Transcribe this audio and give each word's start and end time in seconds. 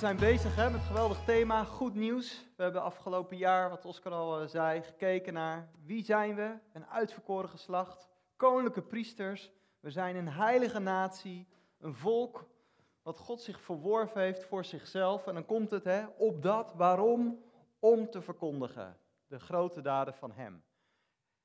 Zijn 0.00 0.16
bezig 0.16 0.56
hè, 0.56 0.70
met 0.70 0.80
een 0.80 0.86
geweldig 0.86 1.24
thema, 1.24 1.64
goed 1.64 1.94
nieuws. 1.94 2.46
We 2.56 2.62
hebben 2.62 2.82
afgelopen 2.82 3.36
jaar, 3.36 3.70
wat 3.70 3.84
Oscar 3.84 4.12
al 4.12 4.40
eh, 4.40 4.48
zei, 4.48 4.82
gekeken 4.82 5.32
naar 5.32 5.70
wie 5.84 6.04
zijn 6.04 6.34
we? 6.34 6.58
Een 6.72 6.86
uitverkoren 6.86 7.48
geslacht, 7.48 8.08
koninklijke 8.36 8.82
priesters. 8.82 9.50
We 9.80 9.90
zijn 9.90 10.16
een 10.16 10.28
heilige 10.28 10.78
natie, 10.78 11.48
een 11.78 11.94
volk 11.94 12.46
wat 13.02 13.18
God 13.18 13.40
zich 13.40 13.60
verworven 13.60 14.20
heeft 14.20 14.44
voor 14.44 14.64
zichzelf. 14.64 15.26
En 15.26 15.34
dan 15.34 15.46
komt 15.46 15.70
het 15.70 15.84
hè, 15.84 16.06
op 16.06 16.42
dat, 16.42 16.72
waarom? 16.74 17.44
Om 17.78 18.10
te 18.10 18.22
verkondigen, 18.22 18.96
de 19.26 19.38
grote 19.38 19.80
daden 19.80 20.14
van 20.14 20.32
Hem. 20.32 20.62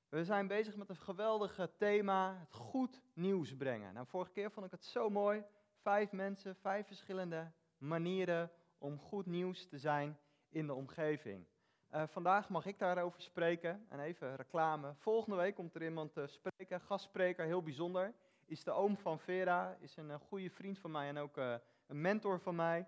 We 0.09 0.23
zijn 0.23 0.48
bezig 0.48 0.76
met 0.76 0.90
een 0.90 0.95
geweldige 0.95 1.72
thema, 1.78 2.38
het 2.40 2.53
goed 2.53 3.02
nieuws 3.14 3.56
brengen. 3.56 3.94
Nou, 3.94 4.08
vorige 4.08 4.31
keer 4.31 4.52
vond 4.52 4.66
ik 4.66 4.72
het 4.72 4.86
zo 4.86 5.09
mooi. 5.09 5.44
Vijf 5.81 6.12
mensen, 6.12 6.56
vijf 6.56 6.88
verschillende 6.88 7.52
manieren 7.78 8.52
om 8.78 9.00
goed 9.00 9.26
nieuws 9.26 9.68
te 9.68 9.78
zijn 9.78 10.20
in 10.50 10.68
de 10.68 10.74
omgeving. 10.74 11.46
Uh, 11.92 12.04
vandaag 12.08 12.50
mag 12.50 12.66
ik 12.66 12.80
daarover 12.80 13.22
spreken 13.22 13.86
en 13.90 14.00
even 14.00 14.36
reclame. 14.36 14.94
Volgende 14.96 15.38
week 15.38 15.56
komt 15.56 15.76
er 15.76 15.84
iemand 15.84 16.14
te 16.14 16.28
spreken, 16.28 16.82
gastspreker, 16.82 17.46
heel 17.46 17.64
bijzonder. 17.64 18.14
Is 18.46 18.64
de 18.64 18.72
oom 18.72 18.98
van 18.98 19.20
Vera, 19.20 19.78
is 19.80 19.96
een, 19.96 20.10
een 20.10 20.20
goede 20.20 20.50
vriend 20.50 20.80
van 20.80 20.92
mij 20.92 21.08
en 21.08 21.18
ook 21.18 21.38
uh, 21.38 21.56
een 21.88 22.02
mentor 22.02 22.40
van 22.40 22.56
mij. 22.56 22.88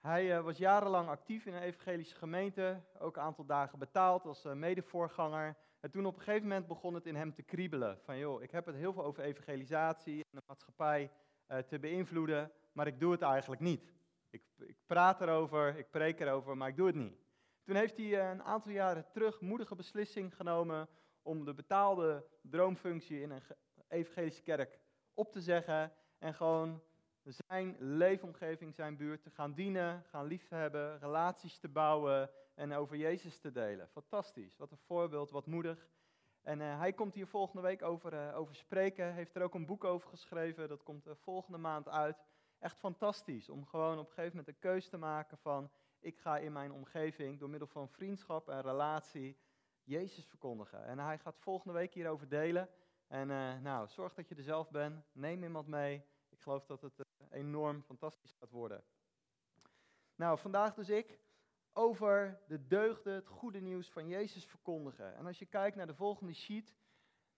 Hij 0.00 0.42
was 0.42 0.58
jarenlang 0.58 1.08
actief 1.08 1.46
in 1.46 1.54
een 1.54 1.62
evangelische 1.62 2.16
gemeente, 2.16 2.82
ook 2.98 3.16
een 3.16 3.22
aantal 3.22 3.44
dagen 3.44 3.78
betaald 3.78 4.24
als 4.24 4.42
medevoorganger. 4.42 5.56
En 5.80 5.90
toen 5.90 6.06
op 6.06 6.16
een 6.16 6.22
gegeven 6.22 6.48
moment 6.48 6.66
begon 6.66 6.94
het 6.94 7.06
in 7.06 7.16
hem 7.16 7.34
te 7.34 7.42
kriebelen. 7.42 7.98
Van 8.04 8.18
joh, 8.18 8.42
ik 8.42 8.50
heb 8.50 8.66
het 8.66 8.74
heel 8.74 8.92
veel 8.92 9.04
over 9.04 9.22
evangelisatie 9.22 10.16
en 10.16 10.38
de 10.38 10.42
maatschappij 10.46 11.10
te 11.68 11.78
beïnvloeden 11.78 12.52
maar 12.76 12.86
ik 12.86 13.00
doe 13.00 13.12
het 13.12 13.22
eigenlijk 13.22 13.60
niet. 13.60 13.92
Ik, 14.30 14.42
ik 14.58 14.76
praat 14.86 15.20
erover, 15.20 15.76
ik 15.76 15.90
preek 15.90 16.20
erover, 16.20 16.56
maar 16.56 16.68
ik 16.68 16.76
doe 16.76 16.86
het 16.86 16.96
niet. 16.96 17.18
Toen 17.64 17.76
heeft 17.76 17.96
hij 17.96 18.20
eh, 18.20 18.30
een 18.30 18.42
aantal 18.42 18.72
jaren 18.72 19.06
terug 19.12 19.40
moedige 19.40 19.74
beslissing 19.74 20.34
genomen 20.36 20.88
om 21.22 21.44
de 21.44 21.54
betaalde 21.54 22.26
droomfunctie 22.42 23.20
in 23.20 23.30
een 23.30 23.42
evangelische 23.88 24.42
kerk 24.42 24.78
op 25.14 25.32
te 25.32 25.40
zeggen 25.40 25.92
en 26.18 26.34
gewoon 26.34 26.82
zijn 27.22 27.76
leefomgeving, 27.78 28.74
zijn 28.74 28.96
buurt 28.96 29.22
te 29.22 29.30
gaan 29.30 29.54
dienen, 29.54 30.04
gaan 30.06 30.26
liefhebben, 30.26 30.98
relaties 30.98 31.58
te 31.58 31.68
bouwen 31.68 32.30
en 32.54 32.72
over 32.72 32.96
Jezus 32.96 33.38
te 33.38 33.52
delen. 33.52 33.88
Fantastisch, 33.88 34.56
wat 34.56 34.70
een 34.70 34.78
voorbeeld, 34.86 35.30
wat 35.30 35.46
moedig. 35.46 35.88
En 36.42 36.60
uh, 36.60 36.78
hij 36.78 36.92
komt 36.92 37.14
hier 37.14 37.26
volgende 37.26 37.62
week 37.62 37.82
over, 37.82 38.12
uh, 38.12 38.38
over 38.38 38.54
spreken, 38.54 39.14
heeft 39.14 39.36
er 39.36 39.42
ook 39.42 39.54
een 39.54 39.66
boek 39.66 39.84
over 39.84 40.08
geschreven, 40.08 40.68
dat 40.68 40.82
komt 40.82 41.06
volgende 41.14 41.58
maand 41.58 41.88
uit 41.88 42.16
echt 42.58 42.78
fantastisch 42.78 43.48
om 43.48 43.66
gewoon 43.66 43.98
op 43.98 44.06
een 44.06 44.12
gegeven 44.12 44.36
moment 44.36 44.48
een 44.48 44.58
keuze 44.58 44.88
te 44.88 44.96
maken 44.96 45.38
van 45.38 45.70
ik 45.98 46.18
ga 46.18 46.38
in 46.38 46.52
mijn 46.52 46.72
omgeving 46.72 47.38
door 47.38 47.50
middel 47.50 47.68
van 47.68 47.88
vriendschap 47.88 48.48
en 48.48 48.62
relatie 48.62 49.36
Jezus 49.82 50.26
verkondigen. 50.26 50.84
En 50.84 50.98
hij 50.98 51.18
gaat 51.18 51.38
volgende 51.38 51.74
week 51.74 51.94
hierover 51.94 52.28
delen. 52.28 52.68
En 53.06 53.30
uh, 53.30 53.58
nou, 53.58 53.88
zorg 53.88 54.14
dat 54.14 54.28
je 54.28 54.34
er 54.34 54.42
zelf 54.42 54.70
bent. 54.70 55.04
Neem 55.12 55.42
iemand 55.42 55.66
mee. 55.66 56.04
Ik 56.28 56.40
geloof 56.40 56.66
dat 56.66 56.80
het 56.80 56.98
uh, 56.98 57.26
enorm 57.30 57.82
fantastisch 57.82 58.32
gaat 58.32 58.50
worden. 58.50 58.84
Nou, 60.14 60.38
vandaag 60.38 60.74
dus 60.74 60.88
ik 60.88 61.20
over 61.72 62.40
de 62.46 62.66
deugden, 62.66 63.14
het 63.14 63.26
goede 63.26 63.60
nieuws 63.60 63.90
van 63.90 64.08
Jezus 64.08 64.46
verkondigen. 64.46 65.16
En 65.16 65.26
als 65.26 65.38
je 65.38 65.46
kijkt 65.46 65.76
naar 65.76 65.86
de 65.86 65.94
volgende 65.94 66.32
sheet, 66.32 66.74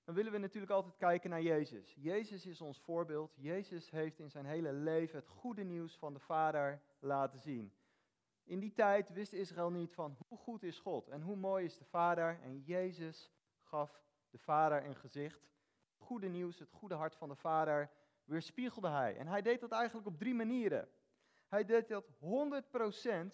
dan 0.08 0.16
willen 0.16 0.32
we 0.32 0.38
natuurlijk 0.38 0.72
altijd 0.72 0.96
kijken 0.96 1.30
naar 1.30 1.42
Jezus. 1.42 1.94
Jezus 1.98 2.46
is 2.46 2.60
ons 2.60 2.80
voorbeeld. 2.80 3.34
Jezus 3.36 3.90
heeft 3.90 4.18
in 4.18 4.30
zijn 4.30 4.46
hele 4.46 4.72
leven 4.72 5.18
het 5.18 5.28
goede 5.28 5.62
nieuws 5.62 5.96
van 5.96 6.12
de 6.12 6.18
Vader 6.18 6.82
laten 6.98 7.40
zien. 7.40 7.72
In 8.44 8.60
die 8.60 8.72
tijd 8.72 9.12
wist 9.12 9.32
Israël 9.32 9.70
niet 9.70 9.94
van 9.94 10.16
hoe 10.28 10.38
goed 10.38 10.62
is 10.62 10.78
God 10.78 11.08
en 11.08 11.22
hoe 11.22 11.36
mooi 11.36 11.64
is 11.64 11.78
de 11.78 11.84
Vader. 11.84 12.40
En 12.42 12.60
Jezus 12.60 13.32
gaf 13.60 14.02
de 14.30 14.38
Vader 14.38 14.84
een 14.84 14.96
gezicht. 14.96 15.40
Het 15.92 16.06
goede 16.06 16.28
nieuws, 16.28 16.58
het 16.58 16.72
goede 16.72 16.94
hart 16.94 17.16
van 17.16 17.28
de 17.28 17.36
Vader, 17.36 17.90
weerspiegelde 18.24 18.88
hij. 18.88 19.16
En 19.16 19.26
hij 19.26 19.42
deed 19.42 19.60
dat 19.60 19.72
eigenlijk 19.72 20.06
op 20.06 20.18
drie 20.18 20.34
manieren. 20.34 20.88
Hij 21.48 21.64
deed 21.64 21.88
dat 21.88 22.04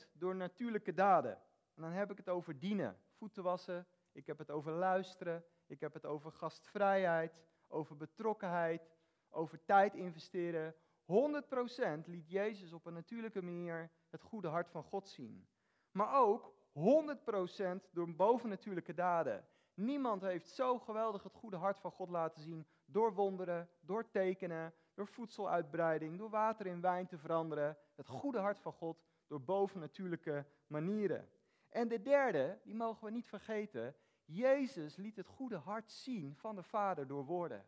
100% 0.05 0.09
door 0.13 0.37
natuurlijke 0.37 0.95
daden. 0.95 1.39
En 1.75 1.83
dan 1.83 1.91
heb 1.91 2.11
ik 2.11 2.17
het 2.17 2.29
over 2.29 2.59
dienen, 2.59 2.99
voeten 3.11 3.43
wassen, 3.43 3.87
ik 4.13 4.27
heb 4.27 4.39
het 4.39 4.51
over 4.51 4.73
luisteren, 4.73 5.45
ik 5.75 5.81
heb 5.81 5.93
het 5.93 6.07
over 6.07 6.33
gastvrijheid, 6.33 7.39
over 7.69 7.97
betrokkenheid, 7.97 8.91
over 9.31 9.65
tijd 9.65 9.95
investeren. 9.95 10.75
100% 11.03 12.05
liet 12.07 12.31
Jezus 12.31 12.73
op 12.73 12.87
een 12.87 12.93
natuurlijke 12.93 13.43
manier 13.43 13.91
het 14.11 14.23
goede 14.23 14.49
hart 14.49 14.71
van 14.71 14.83
God 14.83 15.09
zien. 15.09 15.49
Maar 15.91 16.15
ook 16.15 16.55
100% 16.73 17.91
door 17.91 18.15
bovennatuurlijke 18.15 18.95
daden. 18.95 19.49
Niemand 19.75 20.23
heeft 20.23 20.49
zo 20.49 20.79
geweldig 20.79 21.23
het 21.23 21.35
goede 21.35 21.57
hart 21.57 21.79
van 21.79 21.91
God 21.91 22.09
laten 22.09 22.43
zien 22.43 22.67
door 22.85 23.15
wonderen, 23.15 23.69
door 23.81 24.11
tekenen, 24.11 24.75
door 24.95 25.07
voedseluitbreiding, 25.07 26.19
door 26.19 26.31
water 26.31 26.67
in 26.67 26.81
wijn 26.81 27.07
te 27.07 27.19
veranderen. 27.19 27.77
Het 27.95 28.09
goede 28.09 28.39
hart 28.39 28.61
van 28.61 28.73
God 28.73 29.03
door 29.27 29.41
bovennatuurlijke 29.41 30.47
manieren. 30.67 31.29
En 31.69 31.89
de 31.89 32.03
derde, 32.03 32.59
die 32.65 32.75
mogen 32.75 33.05
we 33.05 33.11
niet 33.11 33.29
vergeten, 33.29 33.95
Jezus 34.25 34.97
liet 34.97 35.17
het 35.17 35.27
goede 35.27 35.57
hart 35.57 35.91
zien 35.91 36.37
van 36.37 36.55
de 36.55 36.63
Vader 36.63 37.07
door 37.07 37.25
woorden. 37.25 37.67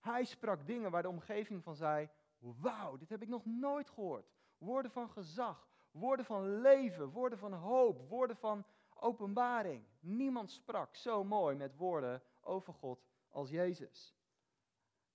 Hij 0.00 0.24
sprak 0.24 0.66
dingen 0.66 0.90
waar 0.90 1.02
de 1.02 1.08
omgeving 1.08 1.62
van 1.62 1.74
zei: 1.74 2.08
Wauw, 2.38 2.96
dit 2.96 3.08
heb 3.08 3.22
ik 3.22 3.28
nog 3.28 3.44
nooit 3.44 3.90
gehoord. 3.90 4.32
Woorden 4.58 4.90
van 4.90 5.10
gezag, 5.10 5.68
woorden 5.90 6.24
van 6.24 6.60
leven, 6.60 7.10
woorden 7.10 7.38
van 7.38 7.52
hoop, 7.52 8.08
woorden 8.08 8.36
van 8.36 8.64
openbaring. 8.94 9.84
Niemand 10.00 10.50
sprak 10.50 10.94
zo 10.94 11.24
mooi 11.24 11.56
met 11.56 11.76
woorden 11.76 12.22
over 12.40 12.72
God 12.74 13.06
als 13.28 13.50
Jezus. 13.50 14.16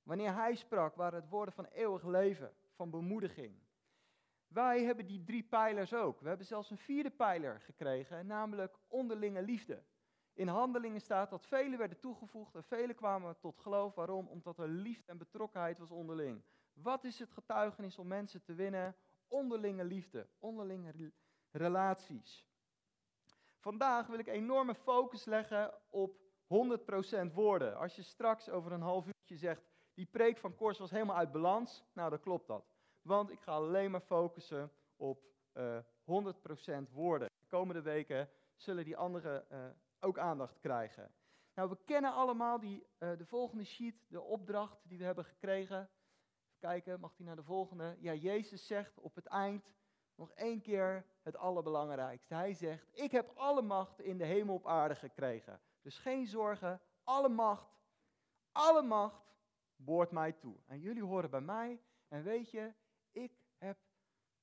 Wanneer 0.03 0.33
hij 0.33 0.55
sprak, 0.55 0.95
waren 0.95 1.19
het 1.19 1.29
woorden 1.29 1.53
van 1.53 1.65
eeuwig 1.65 2.03
leven, 2.03 2.53
van 2.71 2.89
bemoediging. 2.89 3.61
Wij 4.47 4.83
hebben 4.83 5.05
die 5.05 5.23
drie 5.23 5.43
pijlers 5.43 5.93
ook. 5.93 6.19
We 6.21 6.27
hebben 6.27 6.45
zelfs 6.45 6.69
een 6.69 6.77
vierde 6.77 7.11
pijler 7.11 7.59
gekregen, 7.59 8.25
namelijk 8.25 8.77
onderlinge 8.87 9.41
liefde. 9.41 9.83
In 10.33 10.47
handelingen 10.47 11.01
staat 11.01 11.29
dat 11.29 11.45
velen 11.45 11.77
werden 11.77 11.99
toegevoegd 11.99 12.55
en 12.55 12.63
velen 12.63 12.95
kwamen 12.95 13.39
tot 13.39 13.59
geloof. 13.59 13.95
Waarom? 13.95 14.27
Omdat 14.27 14.59
er 14.59 14.67
liefde 14.67 15.11
en 15.11 15.17
betrokkenheid 15.17 15.77
was 15.77 15.91
onderling. 15.91 16.43
Wat 16.73 17.03
is 17.03 17.19
het 17.19 17.31
getuigenis 17.31 17.97
om 17.97 18.07
mensen 18.07 18.43
te 18.43 18.53
winnen? 18.53 18.95
Onderlinge 19.27 19.83
liefde, 19.83 20.27
onderlinge 20.39 21.11
relaties. 21.51 22.45
Vandaag 23.59 24.07
wil 24.07 24.19
ik 24.19 24.27
enorme 24.27 24.75
focus 24.75 25.25
leggen 25.25 25.73
op 25.89 26.17
100% 27.29 27.33
woorden. 27.33 27.77
Als 27.77 27.95
je 27.95 28.01
straks 28.01 28.49
over 28.49 28.71
een 28.71 28.81
half 28.81 29.07
uurtje 29.07 29.37
zegt, 29.37 29.61
die 29.93 30.05
preek 30.05 30.37
van 30.37 30.55
Kors 30.55 30.79
was 30.79 30.91
helemaal 30.91 31.15
uit 31.15 31.31
balans, 31.31 31.83
nou 31.93 32.09
dan 32.09 32.19
klopt 32.19 32.47
dat. 32.47 32.65
Want 33.01 33.31
ik 33.31 33.39
ga 33.39 33.51
alleen 33.51 33.91
maar 33.91 34.01
focussen 34.01 34.71
op 34.95 35.23
uh, 35.53 35.77
eh, 35.77 35.83
100% 36.87 36.91
woorden. 36.91 37.27
De 37.39 37.47
komende 37.47 37.81
weken 37.81 38.29
zullen 38.55 38.85
die 38.85 38.97
andere 38.97 39.45
uh, 39.51 39.65
ook 40.03 40.17
aandacht 40.17 40.59
krijgen. 40.59 41.11
Nou, 41.53 41.69
we 41.69 41.77
kennen 41.85 42.13
allemaal 42.13 42.59
die, 42.59 42.87
uh, 42.99 43.17
de 43.17 43.25
volgende 43.25 43.63
sheet, 43.63 44.05
de 44.07 44.21
opdracht 44.21 44.89
die 44.89 44.97
we 44.97 45.03
hebben 45.03 45.25
gekregen. 45.25 45.77
Even 45.77 46.59
kijken, 46.59 46.99
mag 46.99 47.15
die 47.15 47.25
naar 47.25 47.35
de 47.35 47.43
volgende? 47.43 47.95
Ja, 47.99 48.13
Jezus 48.13 48.67
zegt 48.67 48.99
op 48.99 49.15
het 49.15 49.25
eind 49.25 49.73
nog 50.15 50.31
één 50.31 50.61
keer 50.61 51.05
het 51.21 51.37
allerbelangrijkste. 51.37 52.33
Hij 52.33 52.53
zegt, 52.53 52.87
ik 52.91 53.11
heb 53.11 53.31
alle 53.35 53.61
macht 53.61 53.99
in 53.99 54.17
de 54.17 54.25
hemel 54.25 54.55
op 54.55 54.67
aarde 54.67 54.95
gekregen. 54.95 55.61
Dus 55.81 55.97
geen 55.97 56.27
zorgen, 56.27 56.81
alle 57.03 57.29
macht, 57.29 57.81
alle 58.51 58.81
macht 58.81 59.35
behoort 59.75 60.11
mij 60.11 60.31
toe. 60.31 60.55
En 60.65 60.79
jullie 60.79 61.03
horen 61.03 61.29
bij 61.29 61.41
mij 61.41 61.81
en 62.07 62.23
weet 62.23 62.51
je, 62.51 62.73
ik 63.11 63.31
heb 63.57 63.77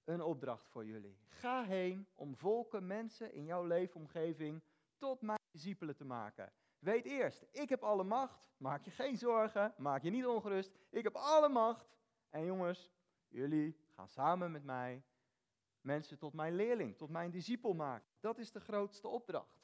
een 0.05 0.23
opdracht 0.23 0.69
voor 0.69 0.85
jullie. 0.85 1.19
Ga 1.29 1.65
heen 1.65 2.09
om 2.15 2.37
volken, 2.37 2.87
mensen 2.87 3.33
in 3.33 3.45
jouw 3.45 3.65
leefomgeving 3.65 4.63
tot 4.99 5.21
mijn 5.21 5.40
discipelen 5.51 5.97
te 5.97 6.05
maken. 6.05 6.53
Weet 6.79 7.05
eerst, 7.05 7.47
ik 7.51 7.69
heb 7.69 7.83
alle 7.83 8.05
macht. 8.05 8.49
Maak 8.57 8.85
je 8.85 8.91
geen 8.91 9.17
zorgen, 9.17 9.75
maak 9.77 10.03
je 10.03 10.11
niet 10.11 10.27
ongerust. 10.27 10.73
Ik 10.91 11.03
heb 11.03 11.17
alle 11.17 11.49
macht. 11.49 11.87
En 12.31 12.45
jongens, 12.45 12.91
jullie 13.29 13.77
gaan 13.95 14.09
samen 14.09 14.51
met 14.51 14.65
mij 14.65 15.05
mensen 15.81 16.19
tot 16.19 16.33
mijn 16.33 16.55
leerling, 16.55 16.97
tot 16.97 17.11
mijn 17.11 17.31
discipel 17.31 17.75
maken. 17.75 18.09
Dat 18.21 18.39
is 18.39 18.53
de 18.53 18.61
grootste 18.61 19.09
opdracht. 19.09 19.61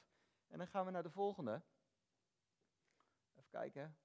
En 0.49 0.59
dan 0.59 0.67
gaan 0.67 0.85
we 0.85 0.91
naar 0.91 1.03
de 1.03 1.11
volgende. 1.11 1.62
Even 3.35 3.50
kijken. 3.50 3.97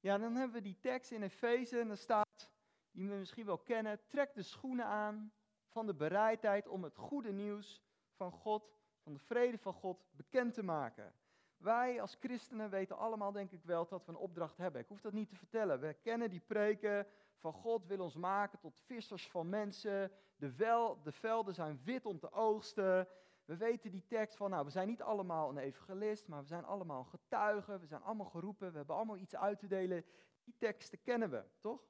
Ja, 0.00 0.18
dan 0.18 0.34
hebben 0.34 0.56
we 0.56 0.62
die 0.62 0.78
tekst 0.80 1.10
in 1.10 1.22
Efeze 1.22 1.80
en 1.80 1.88
daar 1.88 1.96
staat, 1.96 2.50
die 2.90 3.08
we 3.08 3.14
misschien 3.14 3.46
wel 3.46 3.58
kennen, 3.58 4.06
trek 4.06 4.34
de 4.34 4.42
schoenen 4.42 4.86
aan 4.86 5.32
van 5.68 5.86
de 5.86 5.94
bereidheid 5.94 6.68
om 6.68 6.82
het 6.82 6.96
goede 6.96 7.32
nieuws 7.32 7.82
van 8.14 8.32
God 8.32 8.76
van 9.06 9.14
de 9.14 9.20
vrede 9.20 9.58
van 9.58 9.72
God 9.72 10.04
bekend 10.10 10.54
te 10.54 10.62
maken. 10.62 11.12
Wij 11.56 12.00
als 12.00 12.16
christenen 12.20 12.70
weten 12.70 12.96
allemaal, 12.96 13.32
denk 13.32 13.50
ik 13.50 13.64
wel, 13.64 13.88
dat 13.88 14.04
we 14.04 14.12
een 14.12 14.18
opdracht 14.18 14.56
hebben. 14.56 14.80
Ik 14.80 14.88
hoef 14.88 15.00
dat 15.00 15.12
niet 15.12 15.28
te 15.28 15.36
vertellen. 15.36 15.80
We 15.80 15.94
kennen 16.02 16.30
die 16.30 16.40
preken 16.40 17.06
van 17.36 17.52
God 17.52 17.86
wil 17.86 18.00
ons 18.00 18.16
maken 18.16 18.58
tot 18.58 18.80
vissers 18.80 19.30
van 19.30 19.48
mensen. 19.48 20.10
De, 20.36 20.54
wel, 20.54 21.02
de 21.02 21.12
velden 21.12 21.54
zijn 21.54 21.80
wit 21.84 22.06
om 22.06 22.18
te 22.18 22.32
oogsten. 22.32 23.08
We 23.44 23.56
weten 23.56 23.90
die 23.90 24.06
tekst 24.06 24.36
van, 24.36 24.50
nou, 24.50 24.64
we 24.64 24.70
zijn 24.70 24.88
niet 24.88 25.02
allemaal 25.02 25.48
een 25.48 25.58
evangelist, 25.58 26.28
maar 26.28 26.40
we 26.40 26.48
zijn 26.48 26.64
allemaal 26.64 27.04
getuigen. 27.04 27.80
We 27.80 27.86
zijn 27.86 28.02
allemaal 28.02 28.26
geroepen, 28.26 28.70
we 28.70 28.76
hebben 28.76 28.96
allemaal 28.96 29.16
iets 29.16 29.36
uit 29.36 29.58
te 29.58 29.66
delen. 29.66 30.04
Die 30.44 30.54
teksten 30.58 31.02
kennen 31.02 31.30
we, 31.30 31.44
toch? 31.60 31.82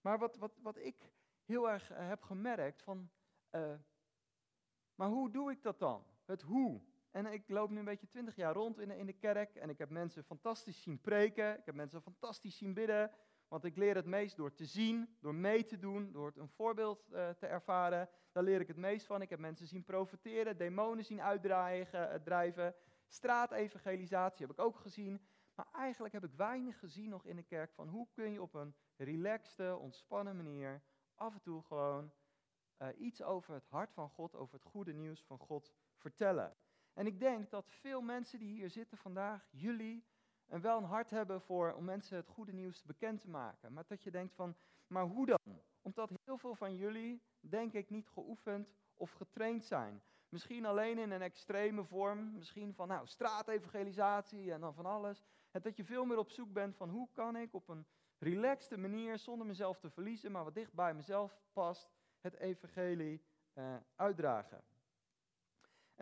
Maar 0.00 0.18
wat, 0.18 0.36
wat, 0.36 0.58
wat 0.62 0.76
ik 0.76 1.12
heel 1.44 1.70
erg 1.70 1.90
eh, 1.90 2.08
heb 2.08 2.22
gemerkt 2.22 2.82
van, 2.82 3.10
uh, 3.50 3.74
maar 4.94 5.08
hoe 5.08 5.30
doe 5.30 5.50
ik 5.50 5.62
dat 5.62 5.78
dan? 5.78 6.11
Het 6.24 6.42
hoe. 6.42 6.80
En 7.10 7.26
ik 7.26 7.48
loop 7.48 7.70
nu 7.70 7.78
een 7.78 7.84
beetje 7.84 8.06
twintig 8.06 8.36
jaar 8.36 8.54
rond 8.54 8.78
in 8.78 9.06
de, 9.06 9.12
kerk 9.12 9.56
en 9.56 9.70
ik 9.70 9.78
heb 9.78 9.90
mensen 9.90 10.24
fantastisch 10.24 10.82
zien 10.82 11.00
preken. 11.00 11.58
Ik 11.58 11.64
heb 11.64 11.74
mensen 11.74 12.02
fantastisch 12.02 12.56
zien 12.56 12.74
bidden. 12.74 13.10
Want 13.48 13.64
ik 13.64 13.76
leer 13.76 13.94
het 13.94 14.06
meest 14.06 14.36
door 14.36 14.54
te 14.54 14.66
zien, 14.66 15.16
door 15.20 15.34
mee 15.34 15.64
te 15.64 15.78
doen, 15.78 16.12
door 16.12 16.32
een 16.36 16.48
voorbeeld 16.48 17.08
uh, 17.12 17.28
te 17.28 17.46
ervaren. 17.46 18.08
Daar 18.32 18.42
leer 18.42 18.60
ik 18.60 18.68
het 18.68 18.76
meest 18.76 19.06
van. 19.06 19.22
Ik 19.22 19.30
heb 19.30 19.38
mensen 19.38 19.66
zien 19.66 19.84
profiteren, 19.84 20.56
demonen 20.56 21.04
zien 21.04 21.20
uitdrijven. 21.22 22.74
Straatevangelisatie 23.06 24.46
heb 24.46 24.56
ik 24.56 24.64
ook 24.64 24.76
gezien. 24.76 25.20
Maar 25.54 25.66
eigenlijk 25.72 26.14
heb 26.14 26.24
ik 26.24 26.32
weinig 26.32 26.78
gezien 26.78 27.08
nog 27.08 27.26
in 27.26 27.36
de 27.36 27.42
kerk 27.42 27.72
van 27.72 27.88
hoe 27.88 28.08
kun 28.12 28.32
je 28.32 28.42
op 28.42 28.54
een 28.54 28.74
relaxte, 28.96 29.76
ontspannen 29.76 30.36
manier 30.36 30.82
af 31.14 31.34
en 31.34 31.40
toe 31.40 31.62
gewoon 31.62 32.12
uh, 32.78 32.88
iets 32.98 33.22
over 33.22 33.54
het 33.54 33.66
hart 33.66 33.92
van 33.92 34.10
God, 34.10 34.34
over 34.34 34.54
het 34.54 34.64
goede 34.64 34.92
nieuws 34.92 35.22
van 35.22 35.38
God 35.38 35.72
vertellen. 36.02 36.56
En 36.94 37.06
ik 37.06 37.20
denk 37.20 37.50
dat 37.50 37.70
veel 37.70 38.00
mensen 38.00 38.38
die 38.38 38.48
hier 38.48 38.70
zitten 38.70 38.98
vandaag, 38.98 39.48
jullie, 39.50 40.04
en 40.46 40.60
wel 40.60 40.78
een 40.78 40.84
hart 40.84 41.10
hebben 41.10 41.40
voor 41.40 41.72
om 41.72 41.84
mensen 41.84 42.16
het 42.16 42.28
goede 42.28 42.52
nieuws 42.52 42.82
bekend 42.82 43.20
te 43.20 43.28
maken. 43.28 43.72
Maar 43.72 43.84
dat 43.86 44.02
je 44.02 44.10
denkt 44.10 44.34
van, 44.34 44.56
maar 44.86 45.04
hoe 45.04 45.26
dan? 45.26 45.60
Omdat 45.80 46.10
heel 46.24 46.38
veel 46.38 46.54
van 46.54 46.76
jullie, 46.76 47.22
denk 47.40 47.72
ik, 47.72 47.90
niet 47.90 48.08
geoefend 48.08 48.74
of 48.94 49.10
getraind 49.10 49.64
zijn. 49.64 50.02
Misschien 50.28 50.66
alleen 50.66 50.98
in 50.98 51.10
een 51.10 51.22
extreme 51.22 51.84
vorm, 51.84 52.32
misschien 52.38 52.74
van 52.74 52.88
nou, 52.88 53.06
straatevangelisatie 53.06 54.52
en 54.52 54.60
dan 54.60 54.74
van 54.74 54.86
alles. 54.86 55.24
En 55.50 55.62
dat 55.62 55.76
je 55.76 55.84
veel 55.84 56.04
meer 56.04 56.18
op 56.18 56.30
zoek 56.30 56.52
bent 56.52 56.76
van 56.76 56.88
hoe 56.88 57.08
kan 57.12 57.36
ik 57.36 57.54
op 57.54 57.68
een 57.68 57.86
relaxte 58.18 58.76
manier, 58.76 59.18
zonder 59.18 59.46
mezelf 59.46 59.78
te 59.78 59.90
verliezen, 59.90 60.32
maar 60.32 60.44
wat 60.44 60.54
dicht 60.54 60.72
bij 60.72 60.94
mezelf 60.94 61.40
past, 61.52 61.90
het 62.20 62.34
evangelie 62.34 63.22
uh, 63.54 63.76
uitdragen. 63.96 64.64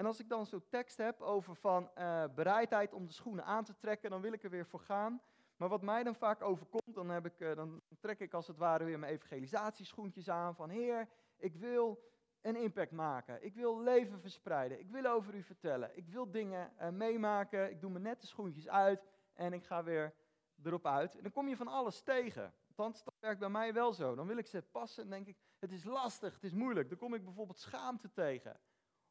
En 0.01 0.07
als 0.07 0.21
ik 0.21 0.29
dan 0.29 0.47
zo'n 0.47 0.69
tekst 0.69 0.97
heb 0.97 1.21
over 1.21 1.57
van 1.57 1.91
uh, 1.99 2.25
bereidheid 2.35 2.93
om 2.93 3.07
de 3.07 3.13
schoenen 3.13 3.45
aan 3.45 3.65
te 3.65 3.77
trekken, 3.77 4.11
dan 4.11 4.21
wil 4.21 4.33
ik 4.33 4.43
er 4.43 4.51
weer 4.51 4.67
voor 4.67 4.81
gaan. 4.81 5.21
Maar 5.57 5.69
wat 5.69 5.83
mij 5.83 6.03
dan 6.03 6.15
vaak 6.15 6.43
overkomt, 6.43 6.95
dan, 6.95 7.11
heb 7.11 7.27
ik, 7.27 7.41
uh, 7.41 7.55
dan 7.55 7.83
trek 7.99 8.21
ik 8.21 8.33
als 8.33 8.47
het 8.47 8.57
ware 8.57 8.85
weer 8.85 8.99
mijn 8.99 9.13
evangelisatieschoentjes 9.13 10.31
aan 10.31 10.55
van 10.55 10.71
Heer, 10.71 11.09
ik 11.37 11.57
wil 11.57 12.03
een 12.41 12.57
impact 12.57 12.91
maken. 12.91 13.45
Ik 13.45 13.55
wil 13.55 13.81
leven 13.81 14.21
verspreiden. 14.21 14.81
Ik 14.81 14.91
wil 14.91 15.07
over 15.07 15.35
u 15.35 15.43
vertellen. 15.43 15.97
Ik 15.97 16.09
wil 16.09 16.31
dingen 16.31 16.73
uh, 16.81 16.89
meemaken. 16.89 17.71
Ik 17.71 17.81
doe 17.81 17.91
mijn 17.91 18.05
nette 18.05 18.27
schoentjes 18.27 18.69
uit 18.69 19.07
en 19.35 19.53
ik 19.53 19.65
ga 19.65 19.83
weer 19.83 20.15
erop 20.63 20.87
uit. 20.87 21.17
En 21.17 21.23
dan 21.23 21.33
kom 21.33 21.49
je 21.49 21.57
van 21.57 21.69
alles 21.69 22.03
tegen. 22.03 22.55
Althans, 22.69 23.05
dat 23.05 23.15
werkt 23.19 23.41
bij 23.41 23.49
mij 23.49 23.73
wel 23.73 23.93
zo. 23.93 24.15
Dan 24.15 24.27
wil 24.27 24.39
ik 24.39 24.47
ze 24.47 24.63
passen 24.63 25.05
en 25.05 25.11
denk 25.11 25.27
ik, 25.27 25.37
het 25.59 25.73
is 25.73 25.85
lastig, 25.85 26.35
het 26.35 26.45
is 26.45 26.53
moeilijk. 26.53 26.89
Dan 26.89 26.99
kom 26.99 27.15
ik 27.15 27.25
bijvoorbeeld 27.25 27.59
schaamte 27.59 28.13
tegen. 28.13 28.61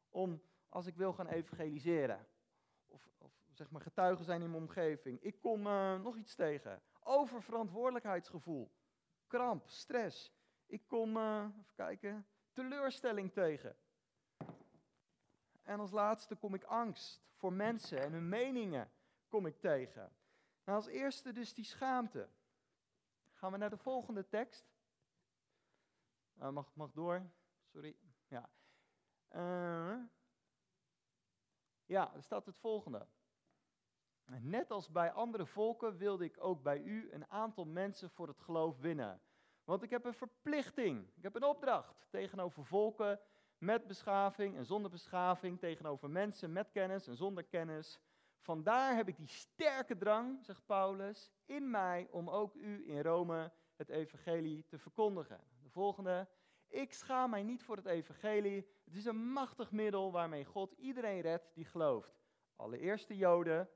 Om, 0.09 0.41
als 0.69 0.85
ik 0.85 0.95
wil 0.95 1.13
gaan 1.13 1.27
evangeliseren. 1.27 2.27
Of, 2.87 3.09
of 3.17 3.31
zeg 3.49 3.71
maar 3.71 3.81
getuigen 3.81 4.25
zijn 4.25 4.41
in 4.41 4.51
mijn 4.51 4.63
omgeving. 4.63 5.21
Ik 5.21 5.39
kom 5.39 5.67
uh, 5.67 5.99
nog 5.99 6.15
iets 6.15 6.35
tegen. 6.35 6.81
Oververantwoordelijkheidsgevoel. 6.99 8.71
Kramp, 9.27 9.69
stress. 9.69 10.33
Ik 10.65 10.87
kom, 10.87 11.17
uh, 11.17 11.45
even 11.59 11.75
kijken, 11.75 12.27
teleurstelling 12.51 13.33
tegen. 13.33 13.75
En 15.63 15.79
als 15.79 15.91
laatste 15.91 16.35
kom 16.35 16.53
ik 16.53 16.63
angst 16.63 17.21
voor 17.33 17.53
mensen 17.53 18.01
en 18.01 18.11
hun 18.11 18.29
meningen 18.29 18.91
kom 19.27 19.45
ik 19.45 19.59
tegen. 19.59 20.11
Nou, 20.63 20.77
als 20.77 20.87
eerste 20.87 21.31
dus 21.31 21.53
die 21.53 21.63
schaamte. 21.63 22.29
Gaan 23.33 23.51
we 23.51 23.57
naar 23.57 23.69
de 23.69 23.77
volgende 23.77 24.27
tekst. 24.27 24.65
Uh, 26.39 26.49
mag, 26.49 26.75
mag 26.75 26.91
door. 26.91 27.29
Sorry. 27.71 27.95
Ja. 28.27 28.49
Ja, 31.89 32.13
er 32.15 32.23
staat 32.23 32.45
het 32.45 32.57
volgende. 32.57 33.07
Net 34.39 34.71
als 34.71 34.91
bij 34.91 35.11
andere 35.11 35.45
volken 35.45 35.97
wilde 35.97 36.23
ik 36.23 36.35
ook 36.39 36.63
bij 36.63 36.81
u 36.81 37.11
een 37.11 37.29
aantal 37.29 37.65
mensen 37.65 38.09
voor 38.09 38.27
het 38.27 38.39
geloof 38.39 38.79
winnen. 38.79 39.21
Want 39.63 39.83
ik 39.83 39.89
heb 39.89 40.05
een 40.05 40.13
verplichting, 40.13 41.07
ik 41.15 41.23
heb 41.23 41.35
een 41.35 41.43
opdracht 41.43 42.07
tegenover 42.09 42.65
volken 42.65 43.19
met 43.57 43.87
beschaving 43.87 44.55
en 44.55 44.65
zonder 44.65 44.91
beschaving, 44.91 45.59
tegenover 45.59 46.09
mensen 46.09 46.51
met 46.51 46.71
kennis 46.71 47.07
en 47.07 47.15
zonder 47.15 47.43
kennis. 47.43 47.99
Vandaar 48.39 48.95
heb 48.95 49.07
ik 49.07 49.17
die 49.17 49.27
sterke 49.27 49.97
drang, 49.97 50.45
zegt 50.45 50.65
Paulus, 50.65 51.31
in 51.45 51.69
mij 51.69 52.07
om 52.11 52.29
ook 52.29 52.55
u 52.55 52.89
in 52.89 53.01
Rome 53.01 53.51
het 53.75 53.89
evangelie 53.89 54.65
te 54.67 54.77
verkondigen. 54.77 55.39
De 55.61 55.69
volgende. 55.69 56.27
Ik 56.67 56.93
schaam 56.93 57.29
mij 57.29 57.43
niet 57.43 57.63
voor 57.63 57.75
het 57.75 57.85
evangelie. 57.85 58.67
Het 58.89 58.97
is 58.97 59.05
een 59.05 59.31
machtig 59.31 59.71
middel 59.71 60.11
waarmee 60.11 60.45
God 60.45 60.71
iedereen 60.71 61.21
redt 61.21 61.51
die 61.53 61.65
gelooft. 61.65 62.21
Allereerst 62.55 63.07
de 63.07 63.17
Joden, 63.17 63.69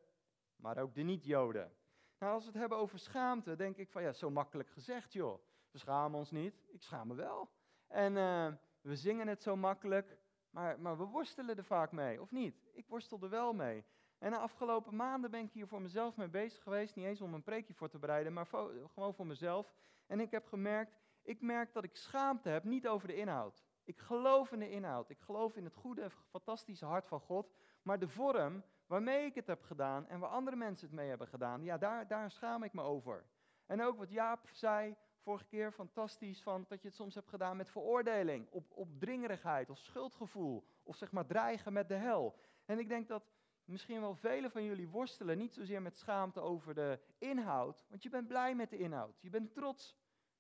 maar 0.56 0.78
ook 0.78 0.96
de 0.96 1.02
niet-Joden. 1.02 1.72
Nou, 2.20 2.34
als 2.34 2.44
we 2.44 2.50
het 2.50 2.60
hebben 2.60 2.78
over 2.78 3.00
schaamte, 3.00 3.56
denk 3.56 3.78
ik 3.78 3.90
van 3.90 4.02
ja, 4.02 4.14
zo 4.14 4.30
makkelijk 4.30 4.70
gezegd 4.70 5.14
joh. 5.14 5.42
We 5.72 5.78
schamen 5.78 6.20
ons 6.20 6.32
niet, 6.32 6.64
ik 6.72 6.82
schaam 6.82 7.08
me 7.08 7.16
wel. 7.16 7.50
En 7.88 8.16
uh, 8.16 8.48
we 8.82 8.96
zingen 8.96 9.28
het 9.28 9.44
zo 9.44 9.56
makkelijk, 9.56 10.18
maar, 10.50 10.80
maar 10.80 10.98
we 10.98 11.04
worstelen 11.04 11.58
er 11.58 11.64
vaak 11.64 11.92
mee, 11.92 12.22
of 12.22 12.32
niet? 12.32 12.70
Ik 12.74 12.88
worstel 12.88 13.22
er 13.22 13.30
wel 13.30 13.54
mee. 13.54 13.86
En 14.18 14.32
de 14.32 14.38
afgelopen 14.38 14.96
maanden 14.96 15.32
ben 15.32 15.46
ik 15.46 15.52
hier 15.52 15.68
voor 15.68 15.82
mezelf 15.82 16.16
mee 16.16 16.30
bezig 16.30 16.64
geweest. 16.64 16.96
Niet 16.96 17.06
eens 17.06 17.22
om 17.22 17.34
een 17.34 17.44
preekje 17.44 17.74
voor 17.74 17.90
te 17.90 18.00
bereiden, 18.00 18.34
maar 18.34 18.46
gewoon 18.94 19.14
voor 19.14 19.28
mezelf. 19.28 19.74
En 20.08 20.20
ik 20.20 20.32
heb 20.32 20.46
gemerkt, 20.46 21.00
ik 21.22 21.42
merk 21.42 21.74
dat 21.74 21.84
ik 21.84 21.96
schaamte 21.96 22.50
heb, 22.50 22.64
niet 22.64 22.88
over 22.88 23.08
de 23.08 23.16
inhoud. 23.16 23.64
Ik 23.86 24.00
geloof 24.00 24.52
in 24.52 24.60
de 24.60 24.70
inhoud. 24.70 25.10
Ik 25.10 25.20
geloof 25.20 25.56
in 25.56 25.64
het 25.64 25.76
goede, 25.76 26.10
fantastische 26.30 26.86
hart 26.86 27.08
van 27.08 27.20
God. 27.20 27.54
Maar 27.82 28.00
de 28.00 28.08
vorm 28.08 28.64
waarmee 28.86 29.26
ik 29.26 29.36
het 29.36 29.48
heb 29.48 29.62
gedaan 29.62 30.08
en 30.08 30.20
waar 30.20 30.30
andere 30.30 30.56
mensen 30.56 30.88
het 30.88 30.96
mee 30.96 31.10
hebben 31.10 31.28
gedaan, 31.28 31.64
ja, 31.64 31.78
daar, 31.78 32.08
daar 32.08 32.32
schaam 32.32 32.64
ik 32.64 32.74
me 32.74 32.82
over. 32.82 33.26
En 33.66 33.82
ook 33.82 33.98
wat 33.98 34.10
Jaap 34.10 34.50
zei 34.52 34.96
vorige 35.20 35.46
keer, 35.46 35.72
fantastisch, 35.72 36.42
van 36.42 36.66
dat 36.68 36.82
je 36.82 36.88
het 36.88 36.98
soms 36.98 37.16
hebt 37.16 37.30
gedaan 37.30 37.58
met 37.58 37.70
veroordeling, 37.70 38.48
op, 38.50 38.72
opdringerigheid 38.72 39.70
of 39.70 39.78
schuldgevoel, 39.78 40.64
of 40.84 40.96
zeg 40.96 41.12
maar 41.12 41.26
dreigen 41.26 41.74
met 41.74 41.88
de 41.88 41.94
hel. 41.94 42.36
En 42.66 42.80
ik 42.80 42.88
denk 42.88 43.08
dat 43.08 43.24
misschien 43.66 44.02
wel 44.02 44.16
velen 44.16 44.52
van 44.52 44.64
jullie 44.64 44.90
worstelen 44.90 45.38
niet 45.38 45.54
zozeer 45.54 45.82
met 45.82 45.98
schaamte 45.98 46.40
over 46.40 46.74
de 46.74 47.00
inhoud, 47.18 47.86
want 47.90 48.04
je 48.04 48.10
bent 48.10 48.28
blij 48.28 48.56
met 48.56 48.70
de 48.70 48.78
inhoud. 48.78 49.22
Je 49.22 49.30
bent 49.30 49.54
trots. 49.54 49.98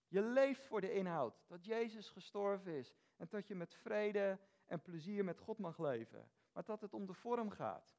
Je 0.07 0.21
leeft 0.21 0.65
voor 0.65 0.81
de 0.81 0.93
inhoud, 0.93 1.43
dat 1.47 1.65
Jezus 1.65 2.09
gestorven 2.09 2.73
is 2.73 2.95
en 3.17 3.27
dat 3.29 3.47
je 3.47 3.55
met 3.55 3.73
vrede 3.73 4.39
en 4.65 4.81
plezier 4.81 5.23
met 5.23 5.39
God 5.39 5.57
mag 5.57 5.77
leven. 5.77 6.29
Maar 6.51 6.63
dat 6.65 6.81
het 6.81 6.93
om 6.93 7.05
de 7.05 7.13
vorm 7.13 7.49
gaat. 7.49 7.95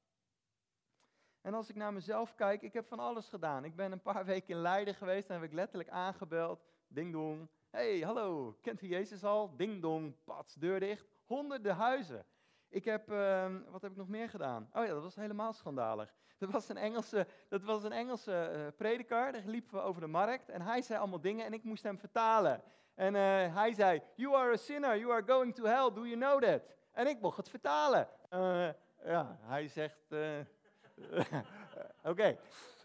En 1.40 1.54
als 1.54 1.68
ik 1.68 1.76
naar 1.76 1.92
mezelf 1.92 2.35
kijk, 2.35 2.62
ik 2.62 2.73
heb 2.73 2.87
van 2.87 2.99
alles 2.99 3.28
gedaan. 3.28 3.64
Ik 3.64 3.76
ben 3.76 3.92
een 3.92 4.02
paar 4.02 4.25
weken 4.35 4.54
in 4.54 4.61
Leiden 4.61 4.94
geweest 4.94 5.28
en 5.28 5.35
heb 5.35 5.44
ik 5.44 5.52
letterlijk 5.52 5.90
aangebeld. 5.90 6.64
Ding 6.87 7.12
dong. 7.12 7.49
hey, 7.71 8.00
hallo, 8.00 8.56
kent 8.61 8.83
u 8.83 8.87
Jezus 8.87 9.25
al? 9.25 9.56
Ding 9.56 9.83
dong, 9.83 10.14
pats, 10.25 10.54
deur 10.54 10.80
dicht. 10.80 11.06
Honderden 11.25 11.75
huizen. 11.75 12.26
Ik 12.68 12.85
heb, 12.85 13.11
uh, 13.11 13.54
wat 13.71 13.83
heb 13.83 13.90
ik 13.90 13.97
nog 13.97 14.09
meer 14.09 14.28
gedaan? 14.28 14.68
Oh 14.73 14.85
ja, 14.85 14.92
dat 14.92 15.02
was 15.02 15.14
helemaal 15.14 15.52
schandalig. 15.52 16.14
Dat 16.38 16.50
was 16.50 16.68
een 16.68 16.76
Engelse, 16.76 17.26
dat 17.49 17.62
was 17.62 17.85
een 17.85 17.92
Engelse 17.92 18.52
uh, 18.54 18.76
prediker, 18.76 19.33
daar 19.33 19.42
liepen 19.44 19.75
we 19.75 19.80
over 19.80 20.00
de 20.00 20.06
markt 20.06 20.49
en 20.49 20.61
hij 20.61 20.83
zei 20.83 20.99
allemaal 20.99 21.21
dingen 21.21 21.47
en 21.47 21.52
ik 21.52 21.64
moest 21.64 21.83
hem 21.83 21.99
vertalen. 21.99 22.62
En 22.94 23.14
uh, 23.14 23.54
hij 23.54 23.72
zei, 23.72 24.02
you 24.14 24.34
are 24.34 24.52
a 24.52 24.56
sinner, 24.56 24.98
you 24.98 25.12
are 25.12 25.22
going 25.26 25.54
to 25.54 25.64
hell, 25.64 25.92
do 25.92 26.06
you 26.06 26.16
know 26.16 26.42
that? 26.42 26.62
En 26.92 27.06
ik 27.06 27.20
mocht 27.20 27.36
het 27.36 27.48
vertalen. 27.48 28.08
Uh, 28.30 28.68
ja, 29.04 29.38
hij 29.40 29.68
zegt, 29.68 30.14
oké. 32.10 32.38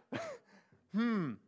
hmm, 0.89 1.39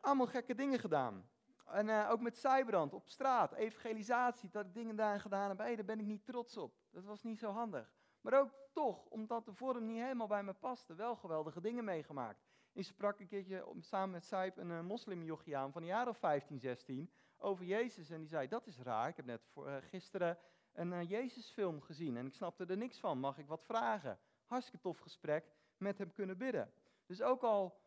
allemaal 0.00 0.26
gekke 0.26 0.54
dingen 0.54 0.78
gedaan. 0.78 1.28
En 1.66 2.06
ook 2.06 2.20
met 2.20 2.38
Cyberand 2.38 2.94
op 2.94 3.08
straat, 3.08 3.52
evangelisatie, 3.52 4.50
dat 4.50 4.64
ik 4.64 4.74
dingen 4.74 4.96
daar 4.96 5.20
gedaan 5.20 5.48
heb. 5.48 5.58
Hey, 5.58 5.76
daar 5.76 5.84
ben 5.84 6.00
ik 6.00 6.06
niet 6.06 6.24
trots 6.24 6.56
op. 6.56 6.72
Dat 6.90 7.04
was 7.04 7.22
niet 7.22 7.38
zo 7.38 7.50
handig. 7.50 7.92
Maar 8.20 8.40
ook 8.40 8.50
toch, 8.72 9.04
omdat 9.04 9.44
de 9.44 9.52
vorm 9.52 9.86
niet 9.86 10.00
helemaal 10.00 10.26
bij 10.26 10.42
me 10.42 10.52
paste, 10.52 10.94
wel 10.94 11.16
geweldige 11.16 11.60
dingen 11.60 11.84
meegemaakt. 11.84 12.46
Ik 12.72 12.84
sprak 12.84 13.20
een 13.20 13.26
keertje 13.26 13.64
samen 13.80 14.10
met 14.10 14.24
Saip 14.24 14.56
een 14.56 14.84
moslimjochie 14.84 15.56
aan 15.56 15.72
van 15.72 15.84
jaar 15.84 16.08
of 16.08 16.18
15, 16.18 16.58
16 16.58 17.10
over 17.38 17.64
Jezus. 17.64 18.10
En 18.10 18.18
die 18.18 18.28
zei, 18.28 18.48
dat 18.48 18.66
is 18.66 18.78
raar, 18.78 19.08
ik 19.08 19.16
heb 19.16 19.24
net 19.24 19.42
uh, 19.56 19.76
gisteren 19.80 20.38
een 20.72 20.92
uh, 20.92 21.08
Jezusfilm 21.08 21.80
gezien 21.80 22.16
en 22.16 22.26
ik 22.26 22.34
snapte 22.34 22.64
er 22.64 22.76
niks 22.76 22.98
van. 22.98 23.18
Mag 23.18 23.38
ik 23.38 23.46
wat 23.46 23.64
vragen? 23.64 24.18
Hartstikke 24.44 24.80
tof 24.80 24.98
gesprek, 24.98 25.52
met 25.76 25.98
hem 25.98 26.12
kunnen 26.12 26.38
bidden. 26.38 26.72
Dus 27.06 27.22
ook 27.22 27.42
al, 27.42 27.80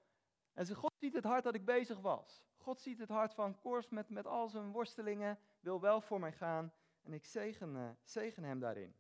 en 0.54 0.66
ze, 0.66 0.76
God 0.76 0.94
ziet 1.00 1.14
het 1.14 1.24
hart 1.24 1.44
dat 1.44 1.56
ik 1.56 1.66
bezig 1.66 2.00
was. 2.00 2.44
God 2.58 2.82
ziet 2.82 3.00
het 3.00 3.10
hart 3.10 3.34
van 3.34 3.60
Kors 3.60 3.90
met, 3.90 4.10
met 4.10 4.28
al 4.28 4.50
zijn 4.50 4.72
worstelingen, 4.72 5.40
wil 5.60 5.82
wel 5.82 6.02
voor 6.02 6.20
mij 6.20 6.32
gaan 6.32 6.74
en 7.02 7.14
ik 7.14 7.26
zegen, 7.26 7.76
uh, 7.76 7.90
zegen 8.04 8.44
hem 8.44 8.60
daarin. 8.60 8.96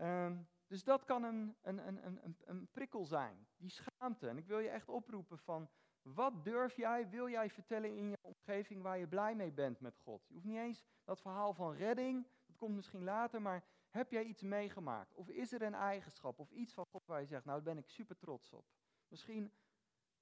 Um, 0.00 0.48
dus 0.66 0.84
dat 0.84 1.04
kan 1.04 1.22
een, 1.22 1.56
een, 1.62 1.86
een, 1.86 2.24
een, 2.24 2.36
een 2.44 2.68
prikkel 2.72 3.04
zijn, 3.04 3.46
die 3.56 3.70
schaamte. 3.70 4.28
En 4.28 4.36
ik 4.36 4.46
wil 4.46 4.58
je 4.58 4.68
echt 4.68 4.88
oproepen 4.88 5.38
van, 5.38 5.70
wat 6.14 6.44
durf 6.44 6.76
jij, 6.76 7.08
wil 7.08 7.28
jij 7.28 7.50
vertellen 7.50 7.96
in 7.96 8.08
je 8.08 8.18
omgeving 8.20 8.82
waar 8.82 8.98
je 8.98 9.06
blij 9.06 9.34
mee 9.34 9.52
bent 9.52 9.80
met 9.80 9.96
God? 9.96 10.24
Je 10.26 10.34
hoeft 10.34 10.46
niet 10.46 10.56
eens 10.56 10.84
dat 11.04 11.20
verhaal 11.20 11.54
van 11.54 11.74
redding, 11.74 12.26
dat 12.46 12.56
komt 12.56 12.74
misschien 12.74 13.04
later, 13.04 13.42
maar 13.42 13.64
heb 13.88 14.10
jij 14.10 14.24
iets 14.24 14.42
meegemaakt? 14.42 15.14
Of 15.14 15.28
is 15.28 15.52
er 15.52 15.62
een 15.62 15.74
eigenschap 15.74 16.38
of 16.38 16.50
iets 16.50 16.72
van 16.72 16.86
God 16.86 17.06
waar 17.06 17.20
je 17.20 17.26
zegt, 17.26 17.44
nou 17.44 17.62
daar 17.62 17.74
ben 17.74 17.82
ik 17.82 17.88
super 17.88 18.16
trots 18.16 18.52
op? 18.52 18.66
Misschien 19.08 19.52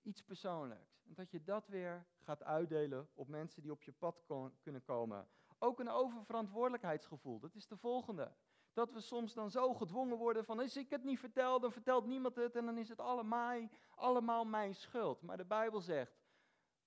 iets 0.03 0.23
persoonlijks. 0.23 1.03
En 1.05 1.15
dat 1.15 1.31
je 1.31 1.45
dat 1.45 1.69
weer 1.69 2.07
gaat 2.19 2.43
uitdelen 2.43 3.09
op 3.15 3.29
mensen 3.29 3.63
die 3.63 3.73
op 3.73 3.83
je 3.83 3.93
pad 3.93 4.25
kunnen 4.61 4.83
komen. 4.83 5.29
Ook 5.59 5.81
een 5.81 5.91
oververantwoordelijkheidsgevoel, 5.91 7.39
dat 7.39 7.55
is 7.55 7.67
de 7.67 7.77
volgende. 7.77 8.33
Dat 8.75 8.93
we 8.93 9.01
soms 9.01 9.35
dan 9.35 9.51
zo 9.51 9.75
gedwongen 9.75 10.17
worden 10.17 10.45
van, 10.45 10.59
als 10.59 10.77
ik 10.77 10.91
het 10.91 11.05
niet 11.05 11.19
vertel, 11.19 11.61
dan 11.61 11.73
vertelt 11.73 12.07
niemand 12.07 12.37
het 12.37 12.57
en 12.57 12.67
dan 12.67 12.79
is 12.79 12.89
het 12.89 13.01
allemaal, 13.01 13.69
allemaal 13.95 14.45
mijn 14.45 14.75
schuld. 14.75 15.23
Maar 15.23 15.37
de 15.37 15.45
Bijbel 15.45 15.81
zegt, 15.81 16.25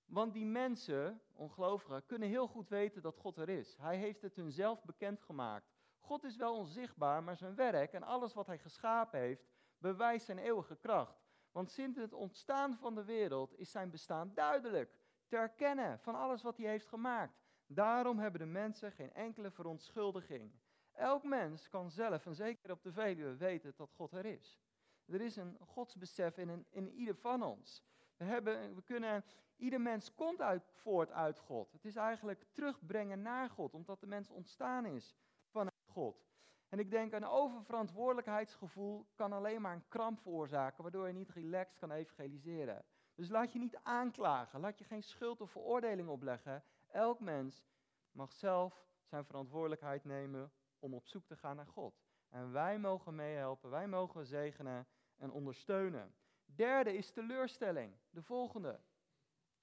want 0.06 0.34
die 0.34 0.46
mensen, 0.46 1.22
ongelovigen, 1.34 2.06
kunnen 2.06 2.30
heel 2.30 2.48
goed 2.48 2.70
weten 2.70 3.02
dat 3.02 3.18
God 3.18 3.38
er 3.38 3.50
is. 3.50 3.78
Hij 3.78 3.98
heeft 3.98 4.22
het 4.22 4.36
hun 4.36 4.52
zelf 4.52 4.84
bekendgemaakt. 4.84 5.72
God 6.00 6.24
is 6.24 6.36
wel 6.36 6.56
onzichtbaar, 6.56 7.24
maar 7.24 7.38
zijn 7.38 7.56
werk 7.56 7.94
en 7.94 8.04
alles 8.04 8.34
wat 8.34 8.48
hij 8.48 8.58
geschapen 8.58 9.20
heeft, 9.20 9.46
bewijst 9.78 10.26
zijn 10.26 10.38
eeuwige 10.38 10.76
kracht. 10.76 11.26
Want 11.52 11.72
sinds 11.72 11.98
het 11.98 12.14
ontstaan 12.14 12.78
van 12.78 12.96
de 12.96 13.04
wereld 13.04 13.58
is 13.58 13.72
zijn 13.72 13.90
bestaan 13.90 14.34
duidelijk, 14.34 14.96
te 15.28 15.38
erkennen 15.38 16.00
van 16.00 16.16
alles 16.16 16.42
wat 16.42 16.58
hij 16.58 16.68
heeft 16.68 16.88
gemaakt. 16.88 17.40
Daarom 17.68 18.20
hebben 18.20 18.40
de 18.40 18.46
mensen 18.46 18.92
geen 18.92 19.14
enkele 19.14 19.52
verontschuldiging. 19.52 20.52
Elk 20.98 21.24
mens 21.24 21.70
kan 21.70 21.92
zelf, 21.92 22.26
en 22.26 22.36
zeker 22.36 22.72
op 22.72 22.84
de 22.84 22.92
Veluwe, 22.92 23.36
weten 23.36 23.74
dat 23.76 23.92
God 23.94 24.14
er 24.14 24.26
is. 24.26 24.60
Er 25.06 25.22
is 25.22 25.36
een 25.36 25.58
godsbesef 25.60 26.38
in, 26.38 26.66
in 26.70 26.92
ieder 26.92 27.16
van 27.16 27.44
ons. 27.44 27.84
We, 28.16 28.24
hebben, 28.24 28.76
we 28.76 28.82
kunnen, 28.82 29.24
ieder 29.56 29.82
mens 29.82 30.14
komt 30.16 30.42
uit, 30.42 30.64
voort 30.72 31.12
uit 31.12 31.40
God. 31.40 31.72
Het 31.72 31.86
is 31.86 31.96
eigenlijk 31.96 32.46
terugbrengen 32.52 33.22
naar 33.22 33.50
God, 33.50 33.74
omdat 33.74 34.00
de 34.00 34.08
mens 34.08 34.30
ontstaan 34.30 34.86
is 34.86 35.16
vanuit 35.50 35.86
God. 35.86 36.26
En 36.70 36.80
ik 36.80 36.92
denk, 36.92 37.14
een 37.14 37.26
oververantwoordelijkheidsgevoel 37.26 39.08
kan 39.16 39.34
alleen 39.34 39.62
maar 39.62 39.74
een 39.74 39.88
kramp 39.88 40.20
veroorzaken, 40.20 40.84
waardoor 40.84 41.08
je 41.08 41.14
niet 41.14 41.30
relaxed 41.30 41.78
kan 41.78 41.92
evangeliseren. 41.92 42.86
Dus 43.16 43.30
laat 43.30 43.54
je 43.54 43.60
niet 43.60 43.80
aanklagen, 43.84 44.60
laat 44.60 44.78
je 44.80 44.86
geen 44.86 45.04
schuld 45.04 45.42
of 45.42 45.52
veroordeling 45.52 46.10
opleggen. 46.10 46.64
Elk 46.88 47.20
mens 47.20 47.66
mag 48.12 48.32
zelf 48.32 48.86
zijn 49.04 49.26
verantwoordelijkheid 49.26 50.04
nemen 50.04 50.52
om 50.80 50.94
op 50.94 51.08
zoek 51.08 51.26
te 51.26 51.36
gaan 51.36 51.56
naar 51.56 51.68
God. 51.68 52.02
En 52.30 52.52
wij 52.52 52.80
mogen 52.80 53.16
meehelpen, 53.16 53.70
wij 53.70 53.88
mogen 53.88 54.26
zegenen 54.26 54.88
en 55.18 55.32
ondersteunen. 55.32 56.16
Derde 56.46 56.98
is 56.98 57.12
teleurstelling, 57.12 57.98
de 58.10 58.22
volgende. 58.22 58.80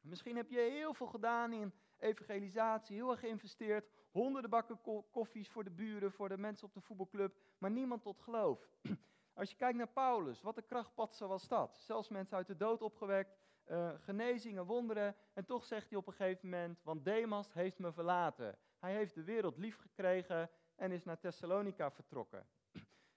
Misschien 0.00 0.36
heb 0.36 0.50
je 0.50 0.58
heel 0.58 0.94
veel 0.94 1.06
gedaan 1.06 1.52
in 1.52 1.74
evangelisatie, 1.98 2.96
heel 2.96 3.10
erg 3.10 3.20
geïnvesteerd, 3.20 3.88
honderden 4.10 4.50
bakken 4.50 4.80
koffies 5.10 5.48
voor 5.48 5.64
de 5.64 5.70
buren, 5.70 6.12
voor 6.12 6.28
de 6.28 6.38
mensen 6.38 6.66
op 6.66 6.74
de 6.74 6.80
voetbalclub, 6.80 7.36
maar 7.58 7.70
niemand 7.70 8.02
tot 8.02 8.20
geloof. 8.20 8.68
Als 9.34 9.50
je 9.50 9.56
kijkt 9.56 9.78
naar 9.78 9.88
Paulus, 9.88 10.42
wat 10.42 10.56
een 10.56 10.66
krachtpatser 10.66 11.28
was 11.28 11.48
dat. 11.48 11.78
Zelfs 11.78 12.08
mensen 12.08 12.36
uit 12.36 12.46
de 12.46 12.56
dood 12.56 12.82
opgewekt, 12.82 13.36
uh, 13.66 13.90
genezingen, 14.00 14.66
wonderen. 14.66 15.16
En 15.32 15.44
toch 15.44 15.64
zegt 15.64 15.88
hij 15.88 15.98
op 15.98 16.06
een 16.06 16.12
gegeven 16.12 16.48
moment, 16.48 16.82
want 16.82 17.04
Demas 17.04 17.52
heeft 17.52 17.78
me 17.78 17.92
verlaten. 17.92 18.58
Hij 18.78 18.94
heeft 18.94 19.14
de 19.14 19.24
wereld 19.24 19.56
lief 19.56 19.76
gekregen 19.76 20.50
en 20.76 20.92
is 20.92 21.04
naar 21.04 21.18
Thessalonica 21.18 21.90
vertrokken. 21.90 22.46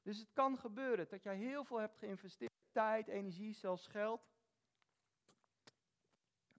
Dus 0.01 0.19
het 0.19 0.33
kan 0.33 0.57
gebeuren 0.57 1.07
dat 1.09 1.23
jij 1.23 1.35
heel 1.35 1.63
veel 1.63 1.77
hebt 1.77 1.97
geïnvesteerd, 1.97 2.51
tijd, 2.71 3.07
energie, 3.07 3.53
zelfs 3.53 3.87
geld. 3.87 4.21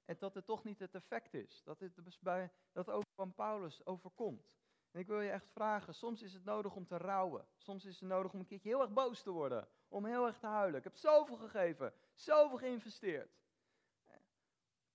En 0.05 0.17
dat 0.19 0.35
het 0.35 0.47
toch 0.47 0.65
niet 0.65 0.79
het 0.79 0.95
effect 0.95 1.35
is. 1.35 1.63
Dat 1.65 1.81
het 1.81 2.05
dus 2.05 2.19
bij, 2.19 2.51
dat 2.73 2.91
ook 2.91 3.05
van 3.15 3.35
Paulus 3.35 3.87
overkomt. 3.87 4.51
En 4.91 5.01
ik 5.01 5.07
wil 5.07 5.21
je 5.21 5.31
echt 5.31 5.49
vragen, 5.51 5.95
soms 5.95 6.23
is 6.23 6.33
het 6.33 6.45
nodig 6.45 6.75
om 6.75 6.87
te 6.87 6.97
rouwen. 6.97 7.47
Soms 7.57 7.85
is 7.85 8.01
het 8.01 8.09
nodig 8.09 8.33
om 8.33 8.41
een 8.41 8.47
keertje 8.47 8.69
heel 8.69 8.81
erg 8.81 8.93
boos 8.93 9.23
te 9.23 9.31
worden. 9.31 9.69
Om 9.89 10.05
heel 10.05 10.27
erg 10.27 10.39
te 10.39 10.47
huilen. 10.47 10.79
Ik 10.79 10.85
heb 10.85 10.97
zoveel 10.97 11.37
gegeven, 11.37 11.93
zoveel 12.15 12.59
geïnvesteerd. 12.59 13.39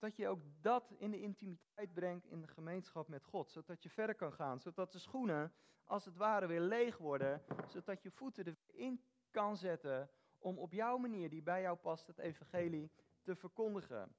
Dat 0.04 0.16
je 0.16 0.28
ook 0.28 0.42
dat 0.62 0.94
in 0.98 1.12
de 1.12 1.22
intimiteit 1.22 1.94
brengt 1.94 2.26
in 2.26 2.42
de 2.42 2.48
gemeenschap 2.48 3.08
met 3.08 3.24
God. 3.24 3.52
Zodat 3.52 3.84
je 3.84 3.90
verder 3.90 4.16
kan 4.16 4.34
gaan. 4.34 4.60
Zodat 4.60 4.92
de 4.92 5.00
schoenen 5.00 5.54
als 5.84 6.06
het 6.06 6.18
ware 6.18 6.48
weer 6.48 6.62
leeg 6.62 6.98
worden. 6.98 7.44
Zodat 7.68 8.04
je 8.04 8.12
voeten 8.12 8.46
er 8.46 8.56
weer 8.66 8.80
in 8.80 9.04
kan 9.32 9.58
zetten. 9.58 10.10
Om 10.38 10.58
op 10.58 10.74
jouw 10.74 10.98
manier 10.98 11.30
die 11.30 11.42
bij 11.42 11.62
jou 11.62 11.78
past 11.78 12.08
het 12.08 12.18
evangelie 12.18 12.92
te 13.22 13.36
verkondigen. 13.36 14.16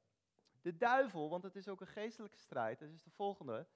De 0.61 0.77
duivel, 0.77 1.29
want 1.31 1.43
het 1.43 1.57
is 1.57 1.69
ook 1.69 1.81
een 1.81 1.87
geestelijke 1.87 2.39
strijd. 2.39 2.79
Dat 2.79 2.91
is 2.91 3.03
de 3.03 3.11
volgende. 3.11 3.67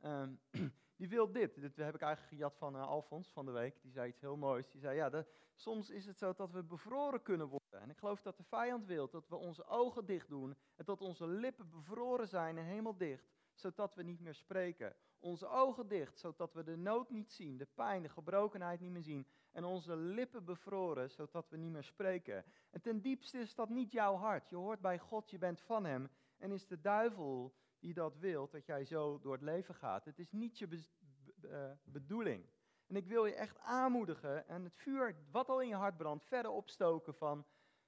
Ehm, 0.00 0.34
die 0.98 1.08
wil 1.08 1.32
dit. 1.32 1.60
Dit 1.60 1.76
heb 1.76 1.94
ik 1.94 2.00
eigenlijk 2.00 2.34
gejat 2.34 2.56
van 2.56 2.76
uh, 2.76 2.86
Alfons 2.86 3.32
van 3.32 3.44
de 3.44 3.52
week. 3.52 3.82
Die 3.82 3.92
zei 3.92 4.08
iets 4.08 4.20
heel 4.20 4.36
moois. 4.36 4.70
Die 4.70 4.80
zei, 4.80 4.96
ja, 4.96 5.24
soms 5.54 5.90
is 5.90 6.06
het 6.06 6.18
zo 6.18 6.32
dat 6.32 6.50
we 6.50 6.62
bevroren 6.62 7.22
kunnen 7.22 7.46
worden. 7.46 7.65
En 7.80 7.90
ik 7.90 7.98
geloof 7.98 8.20
dat 8.20 8.36
de 8.36 8.44
vijand 8.44 8.86
wil 8.86 9.08
dat 9.08 9.28
we 9.28 9.36
onze 9.36 9.66
ogen 9.66 10.06
dicht 10.06 10.28
doen. 10.28 10.56
En 10.76 10.84
dat 10.84 11.00
onze 11.00 11.26
lippen 11.26 11.70
bevroren 11.70 12.28
zijn 12.28 12.58
en 12.58 12.64
helemaal 12.64 12.96
dicht. 12.96 13.34
Zodat 13.54 13.94
we 13.94 14.02
niet 14.02 14.20
meer 14.20 14.34
spreken. 14.34 14.96
Onze 15.18 15.48
ogen 15.48 15.88
dicht, 15.88 16.18
zodat 16.18 16.52
we 16.52 16.62
de 16.62 16.76
nood 16.76 17.10
niet 17.10 17.32
zien. 17.32 17.56
De 17.56 17.68
pijn, 17.74 18.02
de 18.02 18.08
gebrokenheid 18.08 18.80
niet 18.80 18.90
meer 18.90 19.02
zien. 19.02 19.26
En 19.52 19.64
onze 19.64 19.96
lippen 19.96 20.44
bevroren, 20.44 21.10
zodat 21.10 21.48
we 21.48 21.56
niet 21.56 21.70
meer 21.70 21.84
spreken. 21.84 22.44
En 22.70 22.80
ten 22.80 23.00
diepste 23.00 23.38
is 23.38 23.54
dat 23.54 23.68
niet 23.68 23.92
jouw 23.92 24.14
hart. 24.14 24.48
Je 24.48 24.56
hoort 24.56 24.80
bij 24.80 24.98
God, 24.98 25.30
je 25.30 25.38
bent 25.38 25.60
van 25.60 25.84
Hem. 25.84 26.10
En 26.38 26.52
is 26.52 26.66
de 26.66 26.80
duivel 26.80 27.54
die 27.78 27.94
dat 27.94 28.16
wil, 28.18 28.48
dat 28.48 28.66
jij 28.66 28.84
zo 28.84 29.18
door 29.18 29.32
het 29.32 29.42
leven 29.42 29.74
gaat. 29.74 30.04
Het 30.04 30.18
is 30.18 30.32
niet 30.32 30.58
je 30.58 30.68
uh, 31.42 31.70
bedoeling. 31.84 32.46
En 32.86 32.96
ik 32.96 33.06
wil 33.06 33.26
je 33.26 33.34
echt 33.34 33.58
aanmoedigen 33.58 34.48
en 34.48 34.64
het 34.64 34.76
vuur 34.76 35.16
wat 35.30 35.48
al 35.48 35.60
in 35.60 35.68
je 35.68 35.74
hart 35.74 35.96
brandt 35.96 36.24
verder 36.24 36.50
opstoken 36.50 37.14
van 37.14 37.46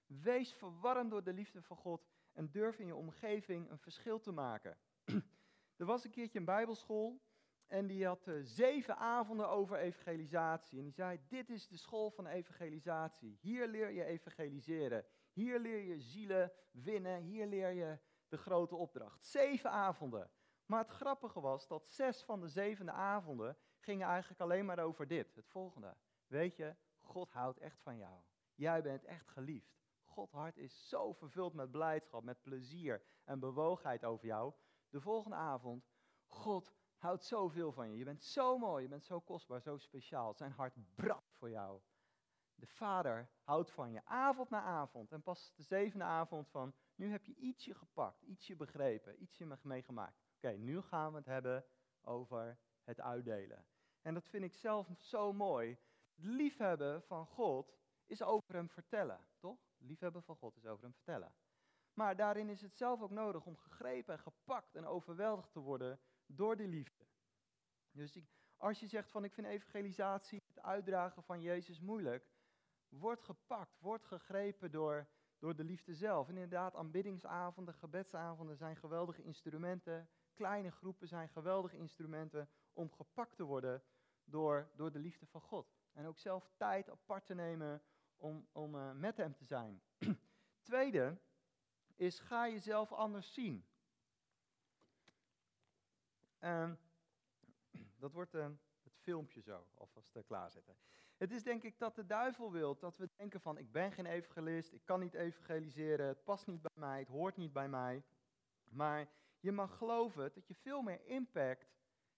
wees 0.09 0.55
verwarmd 0.55 1.11
door 1.11 1.25
de 1.25 1.33
liefde 1.33 1.63
van 1.63 1.77
God 1.77 2.07
en 2.33 2.51
durf 2.51 2.79
in 2.79 2.87
je 2.87 2.95
omgeving 2.95 3.71
een 3.71 3.79
verschil 3.79 4.21
te 4.21 4.33
maken. 4.33 4.79
er 5.77 5.87
was 5.87 6.05
een 6.05 6.11
keertje 6.11 6.39
een 6.39 6.45
bijbelschool 6.45 7.21
en 7.67 7.87
die 7.87 8.07
had 8.07 8.27
uh, 8.27 8.41
zeven 8.43 8.97
avonden 8.97 9.49
over 9.49 9.79
evangelisatie. 9.79 10.79
En 10.79 10.85
die 10.85 10.93
zei, 10.93 11.21
dit 11.27 11.51
is 11.51 11.69
de 11.69 11.77
school 11.77 12.11
van 12.11 12.27
evangelisatie. 12.27 13.39
Hier 13.41 13.67
leer 13.67 13.91
je 13.91 14.05
evangeliseren. 14.05 15.05
Hier 15.33 15.59
leer 15.59 15.79
je 15.79 16.01
zielen 16.01 16.53
winnen. 16.71 17.23
Hier 17.23 17.47
leer 17.47 17.71
je 17.71 17.99
de 18.29 18.37
grote 18.37 18.77
opdracht. 18.77 19.25
Zeven 19.25 19.71
avonden. 19.71 20.31
Maar 20.67 20.81
het 20.81 20.91
grappige 20.91 21.41
was 21.41 21.67
dat 21.67 21.91
zes 21.91 22.23
van 22.23 22.41
de 22.41 22.49
zevende 22.49 22.93
avonden 22.93 23.57
gingen 23.79 24.09
eigenlijk 24.09 24.41
alleen 24.41 24.65
maar 24.65 24.79
over 24.79 25.07
dit. 25.07 25.35
Het 25.35 25.49
volgende. 25.49 25.97
Weet 26.27 26.57
je, 26.57 26.77
God 26.99 27.33
houdt 27.33 27.59
echt 27.59 27.81
van 27.81 27.97
jou. 27.97 28.21
Jij 28.55 28.83
bent 28.83 29.05
echt 29.05 29.29
geliefd. 29.29 29.78
God 30.19 30.31
hart 30.31 30.57
is 30.57 30.89
zo 30.89 31.13
vervuld 31.13 31.55
met 31.55 31.71
blijdschap, 31.71 32.23
met 32.23 32.43
plezier 32.43 33.03
en 33.25 33.39
bewogenheid 33.39 34.05
over 34.05 34.27
jou. 34.27 34.53
De 34.89 35.01
volgende 35.01 35.37
avond, 35.37 35.89
God 36.27 36.73
houdt 36.97 37.25
zoveel 37.25 37.73
van 37.73 37.91
je. 37.91 37.97
Je 37.97 38.05
bent 38.05 38.23
zo 38.23 38.59
mooi, 38.59 38.83
je 38.83 38.89
bent 38.89 39.05
zo 39.05 39.21
kostbaar, 39.21 39.61
zo 39.61 39.77
speciaal. 39.77 40.35
Zijn 40.35 40.53
hart 40.53 40.75
brandt 40.95 41.35
voor 41.35 41.51
jou. 41.51 41.81
De 42.55 42.67
Vader 42.67 43.31
houdt 43.43 43.71
van 43.71 43.93
je, 43.93 44.05
avond 44.05 44.51
na 44.51 44.63
avond. 44.63 45.13
En 45.13 45.23
pas 45.23 45.53
de 45.55 45.63
zevende 45.63 46.05
avond 46.05 46.49
van, 46.49 46.75
nu 46.95 47.11
heb 47.11 47.25
je 47.25 47.35
ietsje 47.35 47.75
gepakt, 47.75 48.23
ietsje 48.23 48.57
begrepen, 48.57 49.23
ietsje 49.23 49.59
meegemaakt. 49.63 50.23
Oké, 50.37 50.51
nu 50.51 50.81
gaan 50.81 51.11
we 51.11 51.17
het 51.17 51.27
hebben 51.27 51.65
over 52.03 52.59
het 52.85 53.01
uitdelen. 53.01 53.67
En 54.03 54.15
dat 54.15 54.29
vind 54.29 54.45
ik 54.45 54.55
zelf 54.55 54.89
zo 54.97 55.33
mooi. 55.33 55.79
Het 56.15 56.25
liefhebben 56.25 57.03
van 57.03 57.27
God 57.27 57.77
is 58.07 58.23
over 58.23 58.55
hem 58.55 58.69
vertellen, 58.69 59.27
toch? 59.39 59.68
Liefhebben 59.79 60.23
van 60.23 60.37
God 60.37 60.57
is 60.57 60.67
over 60.67 60.83
hem 60.83 60.95
vertellen. 60.95 61.35
Maar 61.95 62.17
daarin 62.17 62.49
is 62.49 62.61
het 62.61 62.77
zelf 62.77 63.01
ook 63.01 63.11
nodig 63.11 63.47
om 63.47 63.57
gegrepen 63.57 64.15
en 64.15 64.21
gepakt 64.21 64.75
en 64.75 64.87
overweldigd 64.87 65.53
te 65.53 65.61
worden 65.61 66.01
door 66.27 66.57
die 66.57 66.69
liefde. 66.69 67.07
Dus 67.91 68.19
als 68.57 68.81
je 68.81 68.87
zegt 68.87 69.11
van 69.11 69.25
ik 69.25 69.33
vind 69.33 69.47
evangelisatie, 69.47 70.43
het 70.47 70.63
uitdragen 70.63 71.23
van 71.23 71.41
Jezus 71.41 71.81
moeilijk, 71.81 72.29
word 72.89 73.23
gepakt, 73.23 73.81
word 73.81 74.05
gegrepen 74.05 74.71
door, 74.71 75.09
door 75.39 75.57
de 75.57 75.65
liefde 75.65 75.95
zelf. 75.95 76.29
En 76.29 76.35
inderdaad, 76.35 76.75
aanbiddingsavonden, 76.75 77.75
gebedsavonden 77.75 78.57
zijn 78.57 78.77
geweldige 78.77 79.23
instrumenten. 79.23 80.09
Kleine 80.35 80.71
groepen 80.71 81.09
zijn 81.09 81.29
geweldige 81.29 81.77
instrumenten 81.77 82.49
om 82.73 82.91
gepakt 82.91 83.37
te 83.37 83.45
worden 83.45 83.83
door, 84.25 84.71
door 84.75 84.93
de 84.93 84.99
liefde 84.99 85.27
van 85.27 85.41
God. 85.41 85.77
En 85.93 86.07
ook 86.07 86.19
zelf 86.19 86.51
tijd 86.57 86.91
apart 86.91 87.27
te 87.27 87.35
nemen 87.35 87.83
om, 88.19 88.47
om 88.53 88.75
eh, 88.75 88.93
met 88.93 89.17
hem 89.17 89.35
te 89.35 89.45
zijn. 89.45 89.83
Tweede 90.63 91.19
is, 91.97 92.19
ga 92.21 92.49
jezelf 92.49 92.93
anders 92.93 93.33
zien. 93.33 93.67
Ehm, 96.39 96.75
dat 98.03 98.13
wordt 98.13 98.35
uh, 98.35 98.49
het 98.83 98.97
filmpje 98.97 99.41
zo, 99.41 99.67
alvast 99.75 100.17
uh, 100.17 100.23
klaarzetten. 100.27 100.77
Het 101.17 101.33
is 101.33 101.43
denk 101.43 101.63
ik 101.63 101.79
dat 101.79 101.95
de 101.95 102.07
duivel 102.07 102.53
wil 102.53 102.79
dat 102.79 102.97
we 102.97 103.09
denken 103.17 103.41
van, 103.41 103.59
ik 103.59 103.73
ben 103.73 103.93
geen 103.93 104.07
evangelist, 104.07 104.73
ik 104.73 104.85
kan 104.85 105.01
niet 105.01 105.15
evangeliseren, 105.15 106.07
het 106.07 106.25
past 106.25 106.47
niet 106.47 106.63
bij 106.63 106.71
mij, 106.75 106.99
het 106.99 107.09
hoort 107.09 107.37
niet 107.37 107.53
bij 107.53 107.69
mij. 107.69 108.03
Maar 108.69 109.09
je 109.41 109.53
mag 109.53 109.77
geloven 109.77 110.33
dat 110.35 110.47
je 110.47 110.55
veel 110.55 110.83
meer 110.83 111.07
impact 111.07 111.77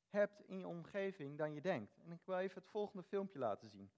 hebt 0.08 0.40
in 0.46 0.58
je 0.58 0.66
omgeving 0.66 1.38
dan 1.38 1.52
je 1.52 1.60
denkt. 1.60 1.98
En 1.98 2.12
ik 2.12 2.20
wil 2.24 2.38
even 2.38 2.60
het 2.60 2.70
volgende 2.70 3.02
filmpje 3.02 3.38
laten 3.38 3.68
zien. 3.68 3.90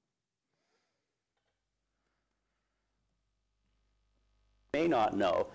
May 4.82 4.88
not 4.88 5.16
know 5.16 5.46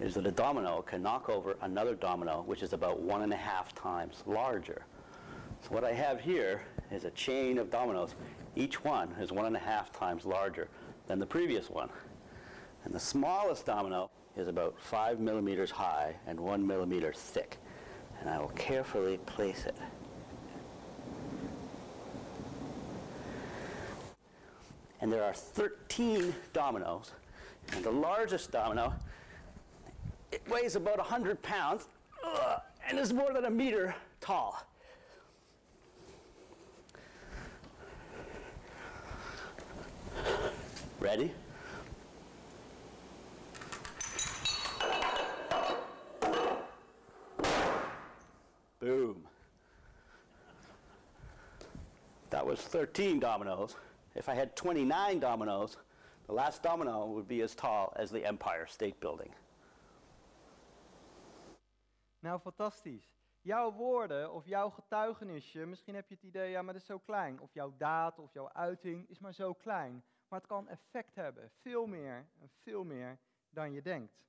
is 0.00 0.14
that 0.14 0.26
a 0.26 0.30
domino 0.30 0.80
can 0.80 1.02
knock 1.02 1.28
over 1.28 1.54
another 1.60 1.94
domino, 1.94 2.42
which 2.46 2.62
is 2.62 2.72
about 2.72 2.98
one 2.98 3.20
and 3.20 3.32
a 3.32 3.36
half 3.36 3.74
times 3.74 4.22
larger. 4.26 4.86
So 5.62 5.74
what 5.74 5.84
I 5.84 5.92
have 5.92 6.18
here 6.18 6.62
is 6.90 7.04
a 7.04 7.10
chain 7.10 7.58
of 7.58 7.70
dominoes. 7.70 8.14
Each 8.56 8.82
one 8.82 9.10
is 9.20 9.30
one 9.30 9.44
and 9.44 9.54
a 9.54 9.60
half 9.60 9.92
times 9.92 10.24
larger 10.24 10.68
than 11.08 11.18
the 11.18 11.26
previous 11.26 11.68
one. 11.68 11.90
And 12.86 12.94
the 12.94 13.00
smallest 13.00 13.66
domino 13.66 14.10
is 14.34 14.48
about 14.48 14.80
five 14.80 15.20
millimeters 15.20 15.70
high 15.70 16.14
and 16.26 16.40
one 16.40 16.66
millimeter 16.66 17.12
thick. 17.12 17.58
And 18.20 18.30
I 18.30 18.38
will 18.38 18.48
carefully 18.48 19.18
place 19.26 19.66
it. 19.66 19.76
And 25.02 25.12
there 25.12 25.24
are 25.24 25.34
13 25.34 26.34
dominoes, 26.54 27.12
and 27.74 27.84
the 27.84 27.90
largest 27.90 28.50
domino, 28.50 28.92
it 30.32 30.42
weighs 30.48 30.76
about 30.76 30.98
100 30.98 31.42
pounds, 31.42 31.86
and 32.88 32.98
is 32.98 33.12
more 33.12 33.32
than 33.32 33.44
a 33.44 33.50
meter 33.50 33.94
tall. 34.20 34.62
Ready? 40.98 41.32
Boom. 48.80 49.22
That 52.30 52.46
was 52.46 52.60
13 52.60 53.18
dominoes. 53.18 53.76
If 54.14 54.28
I 54.28 54.34
had 54.34 54.54
29 54.56 55.20
dominoes, 55.20 55.76
the 56.30 56.36
last 56.36 56.62
domino 56.62 57.06
would 57.06 57.26
be 57.26 57.42
as 57.42 57.54
tall 57.54 57.92
as 57.96 58.10
the 58.10 58.24
Empire 58.24 58.66
State 58.66 59.00
Building. 59.00 59.34
Nou, 62.22 62.38
fantastisch. 62.38 63.18
Jouw 63.40 63.72
woorden 63.72 64.32
of 64.32 64.46
jouw 64.46 64.70
getuigenisje, 64.70 65.66
misschien 65.66 65.94
heb 65.94 66.08
je 66.08 66.14
het 66.14 66.24
idee, 66.24 66.50
ja, 66.50 66.62
maar 66.62 66.72
dat 66.72 66.82
is 66.82 66.88
zo 66.88 66.98
klein. 66.98 67.40
Of 67.40 67.52
jouw 67.52 67.74
daad 67.76 68.18
of 68.18 68.32
jouw 68.32 68.52
uiting 68.52 69.08
is 69.08 69.18
maar 69.18 69.32
zo 69.34 69.54
klein. 69.54 70.04
Maar 70.28 70.38
het 70.38 70.48
kan 70.48 70.68
effect 70.68 71.14
hebben, 71.14 71.50
veel 71.60 71.86
meer 71.86 72.28
en 72.40 72.50
veel 72.62 72.84
meer 72.84 73.18
dan 73.48 73.72
je 73.72 73.82
denkt. 73.82 74.26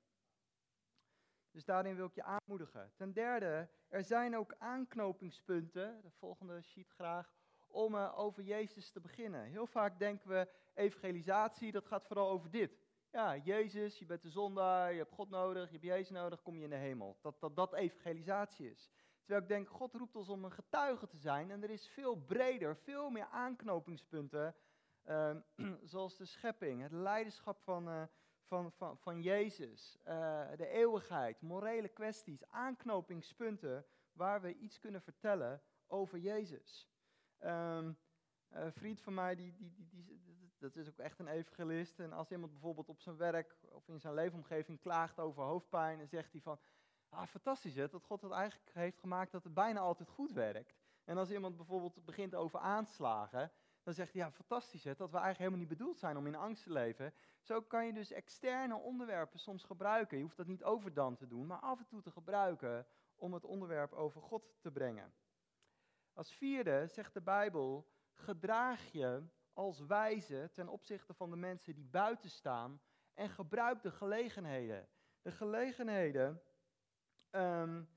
Dus 1.52 1.66
daarin 1.66 1.96
wil 1.96 2.06
ik 2.06 2.16
je 2.16 2.24
aanmoedigen. 2.24 2.92
Ten 2.96 3.14
derde, 3.14 3.70
er 3.88 4.04
zijn 4.04 4.38
ook 4.38 4.56
aanknopingspunten, 4.58 6.02
de 6.02 6.12
volgende 6.12 6.62
sheet 6.62 6.90
graag, 6.90 7.34
om 7.68 7.96
uh, 7.96 8.20
over 8.20 8.44
Jezus 8.44 8.90
te 8.90 9.00
beginnen. 9.00 9.44
Heel 9.44 9.68
vaak 9.68 10.00
denken 10.00 10.30
we, 10.30 10.48
evangelisatie, 10.74 11.72
dat 11.72 11.86
gaat 11.86 12.06
vooral 12.06 12.30
over 12.30 12.52
dit. 12.52 12.80
Ja, 13.12 13.38
Jezus, 13.38 14.00
je 14.00 14.06
bent 14.06 14.22
de 14.22 14.30
zondaar, 14.30 14.92
je 14.92 14.98
hebt 14.98 15.14
God 15.14 15.30
nodig, 15.30 15.66
je 15.66 15.72
hebt 15.72 15.84
Jezus 15.84 16.10
nodig, 16.10 16.42
kom 16.42 16.58
je 16.58 16.64
in 16.64 16.70
de 16.70 16.76
hemel. 16.76 17.18
Dat 17.22 17.40
dat, 17.40 17.56
dat 17.56 17.74
evangelisatie 17.74 18.70
is. 18.70 18.90
Terwijl 19.20 19.42
ik 19.42 19.48
denk, 19.48 19.70
God 19.70 19.94
roept 19.94 20.16
ons 20.16 20.30
om 20.30 20.44
een 20.44 20.52
getuige 20.52 21.08
te 21.08 21.18
zijn 21.18 21.52
en 21.52 21.64
er 21.64 21.70
is 21.70 21.88
veel 21.88 22.16
breder, 22.16 22.78
veel 22.78 23.10
meer 23.10 23.26
aanknopingspunten, 23.26 24.56
uh, 25.06 25.36
zoals 25.92 26.18
de 26.18 26.26
schepping, 26.26 26.82
het 26.82 26.92
leiderschap 26.92 27.62
van, 27.62 27.90
uh, 27.90 28.04
van, 28.44 28.72
van, 28.72 28.98
van 28.98 29.22
Jezus, 29.22 29.98
uh, 30.08 30.48
de 30.56 30.68
eeuwigheid, 30.68 31.42
morele 31.42 31.88
kwesties, 31.88 32.46
aanknopingspunten 32.46 33.86
waar 34.14 34.42
we 34.42 34.58
iets 34.58 34.80
kunnen 34.80 35.02
vertellen 35.02 35.62
over 35.88 36.18
Jezus. 36.18 36.90
Um, 37.44 37.98
een 38.50 38.74
vriend 38.74 39.02
van 39.02 39.14
mij, 39.14 39.36
die, 39.36 39.56
die, 39.58 39.74
die, 39.76 40.04
die, 40.06 40.31
dat 40.62 40.76
is 40.76 40.88
ook 40.88 40.98
echt 40.98 41.20
een 41.20 41.28
evangelist. 41.28 42.00
En 42.00 42.14
als 42.14 42.32
iemand 42.32 42.52
bijvoorbeeld 42.52 42.90
op 42.90 43.00
zijn 43.00 43.18
werk 43.18 43.56
of 43.70 43.88
in 43.88 44.00
zijn 44.00 44.14
leefomgeving 44.14 44.80
klaagt 44.80 45.20
over 45.20 45.44
hoofdpijn, 45.44 45.98
dan 45.98 46.08
zegt 46.08 46.32
hij 46.32 46.42
van, 46.42 46.60
ah, 47.10 47.28
fantastisch 47.28 47.76
hè, 47.76 47.88
dat 47.88 48.04
God 48.04 48.22
het 48.22 48.32
eigenlijk 48.32 48.72
heeft 48.74 49.00
gemaakt 49.00 49.32
dat 49.32 49.44
het 49.44 49.54
bijna 49.54 49.80
altijd 49.80 50.10
goed 50.10 50.32
werkt. 50.32 50.80
En 51.04 51.18
als 51.18 51.32
iemand 51.32 51.58
bijvoorbeeld 51.58 52.06
begint 52.06 52.36
over 52.36 52.60
aanslagen, 52.60 53.52
dan 53.84 53.94
zegt 53.94 54.14
hij, 54.14 54.22
ja, 54.22 54.32
fantastisch 54.32 54.84
hè, 54.84 54.96
dat 54.96 55.12
we 55.12 55.18
eigenlijk 55.18 55.38
helemaal 55.38 55.60
niet 55.60 55.78
bedoeld 55.78 56.00
zijn 56.00 56.18
om 56.18 56.28
in 56.28 56.36
angst 56.36 56.64
te 56.64 56.72
leven. 56.72 57.14
Zo 57.40 57.62
kan 57.62 57.86
je 57.86 57.94
dus 57.94 58.12
externe 58.12 58.76
onderwerpen 58.76 59.40
soms 59.40 59.64
gebruiken. 59.64 60.18
Je 60.18 60.24
hoeft 60.24 60.38
dat 60.38 60.48
niet 60.48 60.64
overdan 60.64 61.16
te 61.16 61.28
doen, 61.28 61.48
maar 61.48 61.60
af 61.60 61.80
en 61.80 61.88
toe 61.88 62.02
te 62.02 62.12
gebruiken 62.12 62.88
om 63.16 63.34
het 63.34 63.46
onderwerp 63.46 63.94
over 63.94 64.22
God 64.22 64.54
te 64.60 64.72
brengen. 64.72 65.14
Als 66.14 66.34
vierde 66.34 66.88
zegt 66.88 67.14
de 67.14 67.22
Bijbel, 67.22 67.88
gedraag 68.14 68.92
je 68.92 69.24
als 69.54 69.80
wijze 69.80 70.50
ten 70.54 70.68
opzichte 70.68 71.14
van 71.14 71.30
de 71.30 71.36
mensen 71.36 71.76
die 71.76 71.86
buiten 71.86 72.30
staan 72.30 72.82
en 73.14 73.30
gebruik 73.30 73.82
de 73.82 73.92
gelegenheden. 73.92 74.88
De 75.22 75.32
gelegenheden 75.32 76.42
um, 77.32 77.90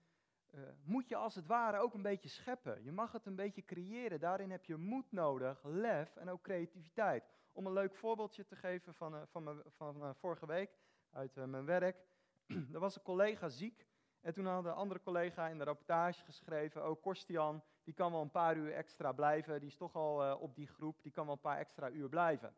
uh, 0.50 0.60
moet 0.82 1.08
je 1.08 1.16
als 1.16 1.34
het 1.34 1.46
ware 1.46 1.78
ook 1.78 1.94
een 1.94 2.02
beetje 2.02 2.28
scheppen. 2.28 2.84
Je 2.84 2.92
mag 2.92 3.12
het 3.12 3.26
een 3.26 3.36
beetje 3.36 3.64
creëren. 3.64 4.20
Daarin 4.20 4.50
heb 4.50 4.64
je 4.64 4.76
moed 4.76 5.12
nodig, 5.12 5.64
lef 5.64 6.16
en 6.16 6.30
ook 6.30 6.42
creativiteit. 6.42 7.24
Om 7.52 7.66
een 7.66 7.72
leuk 7.72 7.94
voorbeeldje 7.94 8.44
te 8.44 8.56
geven 8.56 8.94
van, 8.94 9.14
uh, 9.14 9.20
van, 9.26 9.42
me, 9.42 9.62
van 9.68 10.02
uh, 10.02 10.10
vorige 10.14 10.46
week 10.46 10.78
uit 11.10 11.34
mijn 11.34 11.64
werk. 11.64 12.06
er 12.74 12.80
was 12.80 12.96
een 12.96 13.02
collega 13.02 13.48
ziek. 13.48 13.86
En 14.20 14.32
toen 14.32 14.46
had 14.46 14.64
een 14.64 14.72
andere 14.72 15.00
collega 15.00 15.48
in 15.48 15.58
de 15.58 15.64
rapportage 15.64 16.24
geschreven, 16.24 16.88
oh 16.88 17.02
Kostian, 17.02 17.62
die 17.84 17.94
kan 17.94 18.12
wel 18.12 18.20
een 18.20 18.30
paar 18.30 18.56
uur 18.56 18.72
extra 18.72 19.12
blijven, 19.12 19.60
die 19.60 19.68
is 19.68 19.76
toch 19.76 19.94
al 19.94 20.24
uh, 20.24 20.40
op 20.40 20.54
die 20.54 20.66
groep, 20.66 21.02
die 21.02 21.12
kan 21.12 21.24
wel 21.24 21.34
een 21.34 21.40
paar 21.40 21.58
extra 21.58 21.90
uur 21.90 22.08
blijven. 22.08 22.54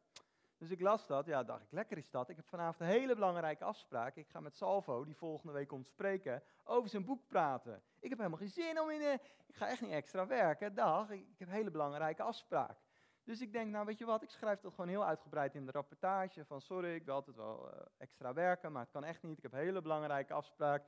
Dus 0.59 0.71
ik 0.71 0.81
las 0.81 1.07
dat, 1.07 1.27
ja, 1.27 1.45
dacht 1.45 1.63
ik, 1.63 1.73
lekker 1.73 1.99
is 1.99 2.11
dat. 2.11 2.29
Ik 2.29 2.37
heb 2.37 2.47
vanavond 2.47 2.81
een 2.81 2.87
hele 2.87 3.15
belangrijke 3.15 3.65
afspraak. 3.65 4.17
Ik 4.17 4.29
ga 4.29 4.41
met 4.41 4.57
Salvo, 4.57 5.05
die 5.05 5.17
volgende 5.17 5.53
week 5.53 5.69
komt 5.69 5.87
spreken, 5.87 6.43
over 6.65 6.89
zijn 6.89 7.05
boek 7.05 7.27
praten. 7.27 7.83
Ik 8.01 8.09
heb 8.09 8.19
helemaal 8.19 8.39
geen 8.39 8.49
zin 8.49 8.81
om 8.81 8.91
in, 8.91 9.01
uh, 9.01 9.13
ik 9.47 9.55
ga 9.55 9.69
echt 9.69 9.81
niet 9.81 9.91
extra 9.91 10.27
werken, 10.27 10.75
dag, 10.75 11.11
ik, 11.11 11.27
heb 11.39 11.49
een 11.49 11.55
hele 11.55 11.71
belangrijke 11.71 12.23
afspraak. 12.23 12.79
Dus 13.25 13.41
ik 13.41 13.53
denk, 13.53 13.71
nou 13.71 13.87
weet 13.87 13.99
je 13.99 14.05
wat, 14.05 14.23
ik 14.23 14.31
schrijf 14.31 14.61
dat 14.61 14.75
gewoon 14.75 14.89
heel 14.89 15.05
uitgebreid 15.05 15.55
in 15.55 15.67
de 15.67 15.73
rapportage. 15.73 16.45
Van 16.45 16.61
sorry, 16.61 16.95
ik 16.95 17.05
wil 17.05 17.15
altijd 17.15 17.37
wel 17.37 17.69
uh, 17.69 17.81
extra 17.99 18.33
werken, 18.33 18.73
maar 18.73 18.83
het 18.83 18.91
kan 18.91 19.05
echt 19.05 19.23
niet. 19.23 19.37
Ik 19.37 19.43
heb 19.43 19.53
een 19.53 19.59
hele 19.59 19.83
belangrijke 19.83 20.33
afspraak 20.33 20.87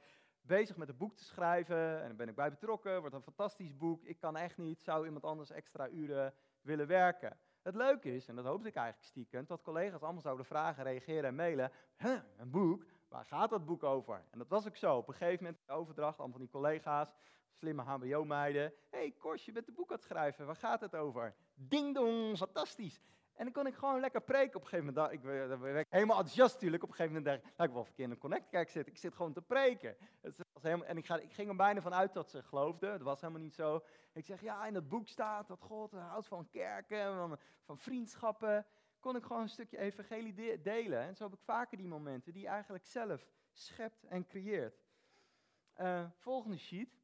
bezig 0.49 0.77
met 0.77 0.89
een 0.89 0.97
boek 0.97 1.17
te 1.17 1.25
schrijven 1.25 2.01
en 2.01 2.07
daar 2.07 2.17
ben 2.17 2.29
ik 2.29 2.35
bij 2.35 2.51
betrokken. 2.51 3.01
Wordt 3.01 3.15
een 3.15 3.23
fantastisch 3.23 3.77
boek. 3.77 4.05
Ik 4.05 4.19
kan 4.19 4.37
echt 4.37 4.57
niet. 4.57 4.83
Zou 4.83 5.05
iemand 5.05 5.25
anders 5.25 5.51
extra 5.51 5.89
uren 5.89 6.35
willen 6.61 6.87
werken? 6.87 7.39
Het 7.63 7.75
leuke 7.75 8.15
is, 8.15 8.29
en 8.29 8.37
dat 8.37 8.45
hoopte 8.45 8.69
ik 8.69 8.75
eigenlijk 8.75 9.09
stiekem, 9.09 9.45
dat 9.47 9.63
collega's 9.63 10.03
allemaal 10.03 10.23
zouden 10.23 10.47
vragen, 10.47 10.85
reageren 10.85 11.25
en 11.25 11.35
mailen. 11.35 11.73
Een 12.37 12.51
boek? 12.51 12.85
Waar 13.09 13.25
gaat 13.25 13.51
dat 13.51 13.65
boek 13.65 13.83
over? 13.83 14.25
En 14.31 14.39
dat 14.39 14.49
was 14.49 14.67
ook 14.67 14.77
zo. 14.77 14.97
Op 14.97 15.09
een 15.09 15.15
gegeven 15.15 15.45
moment 15.45 15.63
de 15.67 15.73
overdracht, 15.73 16.19
allemaal 16.19 16.37
van 16.37 16.47
die 16.47 16.51
collega's, 16.51 17.15
slimme 17.53 17.83
HBO-meiden. 17.83 18.73
Hé, 18.91 18.99
hey, 18.99 19.15
Kors, 19.19 19.45
je 19.45 19.53
bent 19.53 19.69
een 19.69 19.75
boek 19.75 19.91
aan 19.91 19.97
het 19.97 20.05
schrijven. 20.05 20.47
Waar 20.47 20.57
gaat 20.57 20.81
het 20.81 20.97
over? 20.97 21.35
Ding 21.55 21.95
dong, 21.95 22.37
fantastisch. 22.37 23.01
En 23.38 23.44
dan 23.44 23.53
kon 23.53 23.66
ik 23.66 23.74
gewoon 23.74 24.01
lekker 24.01 24.20
preken 24.20 24.57
op 24.57 24.62
een 24.62 24.68
gegeven 24.68 24.94
moment. 24.94 25.12
Ik 25.12 25.20
werd 25.22 25.87
helemaal 25.90 26.16
enthousiast 26.16 26.55
natuurlijk. 26.55 26.83
Op 26.83 26.88
een 26.88 26.94
gegeven 26.94 27.16
moment 27.16 27.35
dacht 27.35 27.51
ik, 27.51 27.57
nou, 27.57 27.68
ik 27.68 27.74
wil 27.74 27.85
verkeerd 27.85 28.09
in 28.09 28.14
een 28.14 28.20
Connect 28.20 28.48
Kerk 28.48 28.70
zitten. 28.70 28.92
Ik 28.92 28.98
zit 28.98 29.14
gewoon 29.14 29.33
te 29.33 29.42
preken. 29.42 29.96
Het 30.20 30.37
was 30.53 30.62
helemaal, 30.62 30.87
en 30.87 30.96
ik, 30.96 31.07
ga, 31.07 31.18
ik 31.18 31.33
ging 31.33 31.48
er 31.48 31.57
bijna 31.57 31.81
van 31.81 31.94
uit 31.94 32.12
dat 32.12 32.31
ze 32.31 32.42
geloofden. 32.42 32.90
Dat 32.90 33.03
was 33.03 33.20
helemaal 33.20 33.42
niet 33.42 33.55
zo. 33.55 33.85
Ik 34.12 34.27
zeg, 34.27 34.40
ja, 34.40 34.66
in 34.66 34.74
het 34.74 34.88
boek 34.88 35.09
staat 35.09 35.48
dat 35.48 35.61
God 35.61 35.92
houdt 35.92 36.27
van 36.27 36.48
kerken, 36.51 37.14
van, 37.14 37.38
van 37.64 37.79
vriendschappen. 37.79 38.66
Kon 39.01 39.16
ik 39.16 39.22
gewoon 39.22 39.42
een 39.42 39.48
stukje 39.48 39.79
evangelie 39.79 40.35
de 40.35 40.61
delen. 40.62 41.01
En 41.01 41.16
zo 41.16 41.24
heb 41.24 41.33
ik 41.33 41.44
vaker 41.44 41.77
die 41.77 41.88
momenten 41.88 42.33
die 42.33 42.46
eigenlijk 42.46 42.85
zelf 42.85 43.29
schept 43.53 44.05
en 44.05 44.27
creëert. 44.27 44.85
Uh, 45.77 46.05
volgende 46.16 46.57
sheet. 46.57 47.01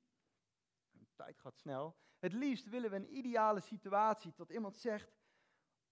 De 0.91 1.07
tijd 1.17 1.39
gaat 1.39 1.57
snel. 1.57 1.97
Het 2.19 2.33
liefst 2.33 2.69
willen 2.69 2.91
we 2.91 2.97
een 2.97 3.17
ideale 3.17 3.61
situatie 3.61 4.33
tot 4.33 4.51
iemand 4.51 4.77
zegt... 4.77 5.13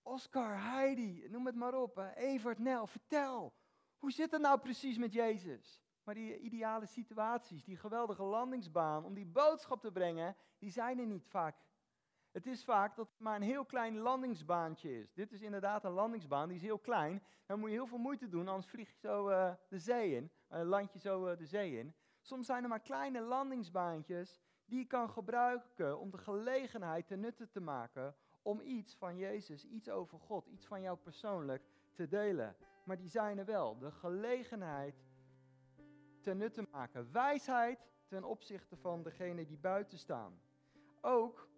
Oscar, 0.02 0.62
Heidi, 0.62 1.28
noem 1.28 1.46
het 1.46 1.54
maar 1.54 1.74
op. 1.74 1.98
Evert, 2.14 2.58
Nel, 2.58 2.86
vertel. 2.86 3.54
Hoe 3.98 4.12
zit 4.12 4.30
het 4.30 4.40
nou 4.40 4.60
precies 4.60 4.98
met 4.98 5.12
Jezus? 5.12 5.82
Maar 6.04 6.14
die 6.14 6.38
ideale 6.38 6.86
situaties, 6.86 7.64
die 7.64 7.76
geweldige 7.76 8.22
landingsbaan 8.22 9.04
om 9.04 9.14
die 9.14 9.26
boodschap 9.26 9.80
te 9.80 9.92
brengen, 9.92 10.36
die 10.58 10.70
zijn 10.70 10.98
er 10.98 11.06
niet 11.06 11.26
vaak. 11.26 11.56
Het 12.30 12.46
is 12.46 12.64
vaak 12.64 12.96
dat 12.96 13.08
het 13.10 13.20
maar 13.20 13.36
een 13.36 13.42
heel 13.42 13.64
klein 13.64 13.98
landingsbaantje 13.98 14.98
is. 14.98 15.12
Dit 15.12 15.32
is 15.32 15.40
inderdaad 15.40 15.84
een 15.84 15.92
landingsbaan, 15.92 16.48
die 16.48 16.56
is 16.56 16.62
heel 16.62 16.78
klein. 16.78 17.22
Dan 17.46 17.58
moet 17.58 17.68
je 17.68 17.74
heel 17.74 17.86
veel 17.86 17.98
moeite 17.98 18.28
doen, 18.28 18.48
anders 18.48 18.70
vlieg 18.70 18.88
je 18.88 18.98
zo 18.98 19.28
uh, 19.30 19.52
de 19.68 19.78
zee 19.78 20.14
in. 20.14 20.30
Uh, 20.50 20.62
land 20.62 20.92
je 20.92 20.98
zo 20.98 21.28
uh, 21.28 21.36
de 21.36 21.46
zee 21.46 21.78
in. 21.78 21.94
Soms 22.20 22.46
zijn 22.46 22.62
er 22.62 22.68
maar 22.68 22.80
kleine 22.80 23.20
landingsbaantjes 23.20 24.40
die 24.64 24.78
je 24.78 24.86
kan 24.86 25.10
gebruiken 25.10 25.98
om 25.98 26.10
de 26.10 26.18
gelegenheid 26.18 27.06
ten 27.06 27.20
nutte 27.20 27.50
te 27.50 27.60
maken 27.60 28.16
om 28.42 28.60
iets 28.60 28.94
van 28.94 29.16
Jezus, 29.16 29.64
iets 29.64 29.88
over 29.88 30.18
God, 30.18 30.46
iets 30.46 30.66
van 30.66 30.80
jou 30.80 30.96
persoonlijk 30.96 31.62
te 31.92 32.08
delen. 32.08 32.56
Maar 32.84 32.96
die 32.96 33.08
zijn 33.08 33.38
er 33.38 33.44
wel. 33.44 33.78
De 33.78 33.90
gelegenheid 33.90 34.94
ten 36.20 36.36
nutte 36.36 36.66
maken. 36.70 37.12
Wijsheid 37.12 37.88
ten 38.06 38.24
opzichte 38.24 38.76
van 38.76 39.02
degene 39.02 39.46
die 39.46 39.58
buiten 39.58 39.98
staan. 39.98 40.40
Ook 41.00 41.48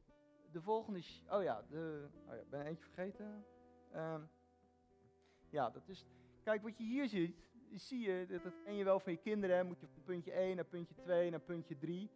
de 0.53 0.63
volgende. 0.63 1.03
Oh 1.29 1.43
ja, 1.43 1.63
de, 1.69 2.09
oh 2.29 2.35
ja, 2.35 2.43
ben 2.51 2.67
eentje 2.67 2.85
vergeten. 2.85 3.45
Um, 3.95 4.29
ja, 5.51 5.71
dat 5.71 5.89
is. 5.89 6.07
Kijk, 6.43 6.63
wat 6.63 6.79
je 6.79 6.85
hier 6.85 7.09
ziet, 7.09 7.45
zie 7.73 8.01
je, 8.01 8.27
dat, 8.27 8.43
dat 8.43 8.63
ken 8.65 8.75
je 8.75 8.85
wel 8.85 9.01
van 9.01 9.13
je 9.13 9.19
kinderen. 9.19 9.67
Moet 9.67 9.81
je 9.81 9.87
van 9.87 10.03
puntje 10.03 10.33
1 10.33 10.57
naar 10.57 10.65
puntje 10.65 10.95
2 10.95 11.31
naar 11.31 11.41
puntje 11.41 11.79
3. 11.79 12.11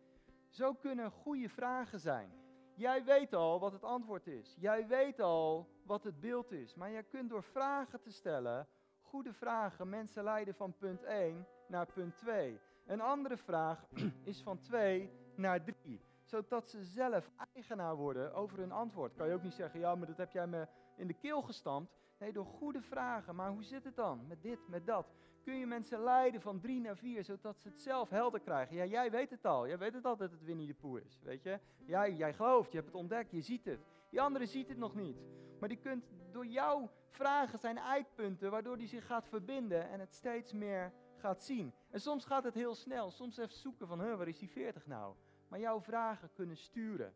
Zo 0.48 0.74
kunnen 0.74 1.10
goede 1.10 1.48
vragen 1.48 2.00
zijn. 2.00 2.30
Jij 2.78 3.04
weet 3.04 3.34
al 3.34 3.60
wat 3.60 3.72
het 3.72 3.84
antwoord 3.84 4.26
is. 4.26 4.56
Jij 4.58 4.86
weet 4.86 5.20
al 5.20 5.68
wat 5.84 6.04
het 6.04 6.20
beeld 6.20 6.52
is. 6.52 6.74
Maar 6.74 6.90
jij 6.90 7.02
kunt 7.02 7.30
door 7.30 7.42
vragen 7.42 8.00
te 8.00 8.10
stellen, 8.10 8.66
goede 9.00 9.32
vragen, 9.32 9.88
mensen 9.88 10.24
leiden 10.24 10.54
van 10.54 10.76
punt 10.76 11.02
1 11.02 11.46
naar 11.68 11.86
punt 11.86 12.16
2. 12.16 12.60
Een 12.86 13.00
andere 13.00 13.36
vraag 13.36 13.86
is 14.24 14.42
van 14.42 14.58
2 14.60 15.10
naar 15.34 15.64
3 15.64 16.06
zodat 16.22 16.68
ze 16.68 16.84
zelf 16.84 17.30
eigenaar 17.54 17.96
worden 17.96 18.34
over 18.34 18.58
hun 18.58 18.72
antwoord. 18.72 19.14
Kan 19.14 19.28
je 19.28 19.34
ook 19.34 19.42
niet 19.42 19.54
zeggen, 19.54 19.80
ja, 19.80 19.94
maar 19.94 20.06
dat 20.06 20.16
heb 20.16 20.32
jij 20.32 20.46
me 20.46 20.66
in 20.96 21.06
de 21.06 21.14
keel 21.14 21.42
gestampt. 21.42 21.92
Nee, 22.18 22.32
door 22.32 22.46
goede 22.46 22.82
vragen. 22.82 23.34
Maar 23.34 23.50
hoe 23.50 23.64
zit 23.64 23.84
het 23.84 23.96
dan 23.96 24.26
met 24.26 24.42
dit, 24.42 24.68
met 24.68 24.86
dat? 24.86 25.14
Kun 25.48 25.58
je 25.58 25.66
mensen 25.66 26.02
leiden 26.02 26.40
van 26.40 26.60
drie 26.60 26.80
naar 26.80 26.96
vier, 26.96 27.24
zodat 27.24 27.60
ze 27.60 27.68
het 27.68 27.80
zelf 27.80 28.10
helder 28.10 28.40
krijgen? 28.40 28.76
Ja, 28.76 28.84
jij 28.84 29.10
weet 29.10 29.30
het 29.30 29.44
al. 29.44 29.66
Jij 29.66 29.78
weet 29.78 29.94
het 29.94 30.04
al 30.04 30.16
dat 30.16 30.30
het 30.30 30.44
Winnie 30.44 30.66
de 30.66 30.74
Pooh 30.74 31.00
is, 31.00 31.20
weet 31.22 31.42
je? 31.42 31.58
Jij, 31.84 32.12
jij 32.12 32.34
gelooft, 32.34 32.70
je 32.70 32.76
hebt 32.76 32.88
het 32.88 32.98
ontdekt, 32.98 33.30
je 33.30 33.40
ziet 33.40 33.64
het. 33.64 33.80
Die 34.10 34.20
andere 34.20 34.46
ziet 34.46 34.68
het 34.68 34.78
nog 34.78 34.94
niet. 34.94 35.16
Maar 35.60 35.68
die 35.68 35.78
kunt 35.78 36.04
door 36.30 36.46
jouw 36.46 36.90
vragen 37.10 37.58
zijn 37.58 37.78
eikpunten, 37.78 38.50
waardoor 38.50 38.78
die 38.78 38.86
zich 38.86 39.06
gaat 39.06 39.28
verbinden 39.28 39.88
en 39.88 40.00
het 40.00 40.14
steeds 40.14 40.52
meer 40.52 40.92
gaat 41.16 41.42
zien. 41.42 41.72
En 41.90 42.00
soms 42.00 42.24
gaat 42.24 42.44
het 42.44 42.54
heel 42.54 42.74
snel. 42.74 43.10
Soms 43.10 43.38
even 43.38 43.56
zoeken 43.56 43.86
van, 43.86 44.16
waar 44.16 44.28
is 44.28 44.38
die 44.38 44.50
40 44.50 44.86
nou? 44.86 45.14
maar 45.48 45.60
jouw 45.60 45.80
vragen 45.80 46.30
kunnen 46.32 46.56
sturen. 46.56 47.14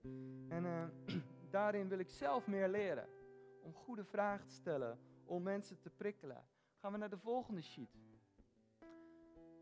En 0.48 0.64
uh, 0.64 0.84
daarin 1.50 1.88
wil 1.88 1.98
ik 1.98 2.08
zelf 2.08 2.46
meer 2.46 2.68
leren. 2.68 3.08
Om 3.62 3.72
goede 3.74 4.04
vragen 4.04 4.46
te 4.46 4.54
stellen, 4.54 4.98
om 5.24 5.42
mensen 5.42 5.80
te 5.80 5.90
prikkelen. 5.90 6.44
Gaan 6.80 6.92
we 6.92 6.98
naar 6.98 7.10
de 7.10 7.18
volgende 7.18 7.62
sheet. 7.62 8.01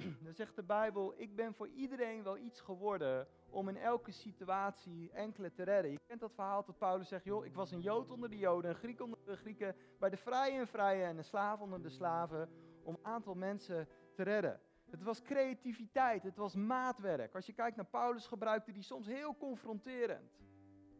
Dan 0.25 0.35
zegt 0.35 0.57
de 0.57 0.63
Bijbel, 0.63 1.15
ik 1.17 1.37
ben 1.37 1.55
voor 1.55 1.69
iedereen 1.69 2.23
wel 2.23 2.39
iets 2.39 2.61
geworden 2.61 3.27
om 3.51 3.69
in 3.69 3.77
elke 3.77 4.13
situatie 4.13 5.11
enkele 5.11 5.53
te 5.53 5.63
redden. 5.63 5.91
Je 5.91 5.99
kent 6.07 6.21
dat 6.21 6.33
verhaal 6.35 6.65
dat 6.65 6.79
Paulus 6.79 7.09
zegt, 7.09 7.25
joh, 7.25 7.45
ik 7.45 7.55
was 7.55 7.71
een 7.71 7.81
Jood 7.81 8.11
onder 8.11 8.31
de 8.31 8.39
Joden, 8.39 8.71
een 8.71 8.77
Griek 8.77 9.01
onder 9.01 9.19
de 9.25 9.37
Grieken, 9.37 9.77
bij 9.99 10.11
de 10.11 10.17
vrije 10.17 10.59
en 10.59 10.67
vrije 10.67 11.05
en 11.05 11.17
een 11.17 11.25
slaaf 11.25 11.61
onder 11.61 11.83
de 11.83 11.89
slaven, 11.89 12.49
om 12.83 12.95
een 12.95 13.05
aantal 13.05 13.35
mensen 13.35 13.89
te 14.15 14.23
redden. 14.23 14.61
Het 14.91 15.03
was 15.03 15.23
creativiteit, 15.23 16.23
het 16.23 16.37
was 16.37 16.55
maatwerk. 16.55 17.35
Als 17.35 17.47
je 17.47 17.53
kijkt 17.53 17.77
naar 17.77 17.87
Paulus, 17.87 18.27
gebruikte 18.27 18.73
die 18.73 18.83
soms 18.83 19.07
heel 19.07 19.37
confronterend. 19.37 20.39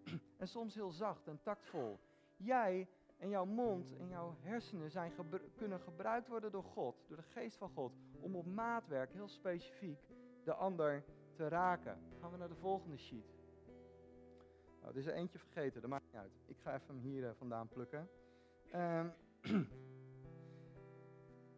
En 0.37 0.49
soms 0.49 0.75
heel 0.75 0.91
zacht 0.91 1.27
en 1.27 1.41
tactvol. 1.43 2.01
Jij 2.37 2.89
en 3.21 3.29
jouw 3.29 3.45
mond 3.45 3.97
en 3.97 4.09
jouw 4.09 4.37
hersenen 4.41 4.91
zijn 4.91 5.13
kunnen 5.57 5.81
gebruikt 5.81 6.29
worden 6.29 6.53
door 6.53 6.65
God, 6.65 7.05
door 7.07 7.17
de 7.17 7.23
geest 7.23 7.57
van 7.57 7.71
God, 7.71 7.93
om 8.21 8.37
op 8.37 8.47
maatwerk 8.47 9.13
heel 9.13 9.29
specifiek 9.29 9.99
de 10.45 10.55
ander 10.55 11.05
te 11.35 11.49
raken. 11.49 11.99
gaan 12.21 12.31
we 12.31 12.37
naar 12.37 12.49
de 12.49 12.55
volgende 12.55 12.97
sheet. 12.97 13.39
Nou, 14.81 14.93
er 14.93 14.99
is 14.99 15.07
er 15.07 15.13
eentje 15.13 15.39
vergeten, 15.39 15.81
dat 15.81 15.91
maakt 15.91 16.05
niet 16.05 16.15
uit. 16.15 16.33
Ik 16.47 16.59
ga 16.59 16.75
even 16.75 16.87
hem 16.87 16.99
hier 16.99 17.23
uh, 17.23 17.31
vandaan 17.35 17.69
plukken. 17.69 18.09
Um, 18.75 19.13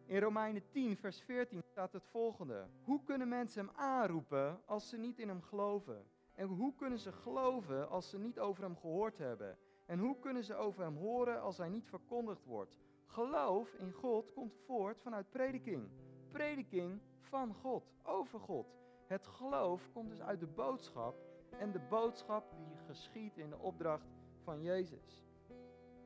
In 0.05 0.19
Romeinen 0.19 0.69
10, 0.69 0.97
vers 0.97 1.21
14 1.21 1.61
staat 1.63 1.93
het 1.93 2.05
volgende. 2.05 2.67
Hoe 2.83 3.03
kunnen 3.03 3.27
mensen 3.27 3.65
hem 3.65 3.75
aanroepen 3.75 4.61
als 4.65 4.89
ze 4.89 4.97
niet 4.97 5.19
in 5.19 5.27
hem 5.27 5.41
geloven? 5.41 6.05
En 6.33 6.47
hoe 6.47 6.75
kunnen 6.75 6.99
ze 6.99 7.11
geloven 7.11 7.89
als 7.89 8.09
ze 8.09 8.19
niet 8.19 8.39
over 8.39 8.63
hem 8.63 8.77
gehoord 8.77 9.17
hebben? 9.17 9.57
En 9.85 9.99
hoe 9.99 10.19
kunnen 10.19 10.43
ze 10.43 10.55
over 10.55 10.83
hem 10.83 10.97
horen 10.97 11.41
als 11.41 11.57
hij 11.57 11.69
niet 11.69 11.87
verkondigd 11.87 12.45
wordt? 12.45 12.77
Geloof 13.05 13.73
in 13.73 13.91
God 13.91 14.33
komt 14.33 14.55
voort 14.65 15.01
vanuit 15.01 15.29
prediking. 15.29 15.89
Prediking 16.31 17.01
van 17.19 17.53
God, 17.53 17.91
over 18.03 18.39
God. 18.39 18.67
Het 19.05 19.27
geloof 19.27 19.89
komt 19.93 20.09
dus 20.09 20.21
uit 20.21 20.39
de 20.39 20.47
boodschap 20.47 21.15
en 21.59 21.71
de 21.71 21.79
boodschap 21.89 22.55
die 22.57 22.77
geschiet 22.87 23.37
in 23.37 23.49
de 23.49 23.57
opdracht 23.57 24.07
van 24.43 24.61
Jezus. 24.61 25.23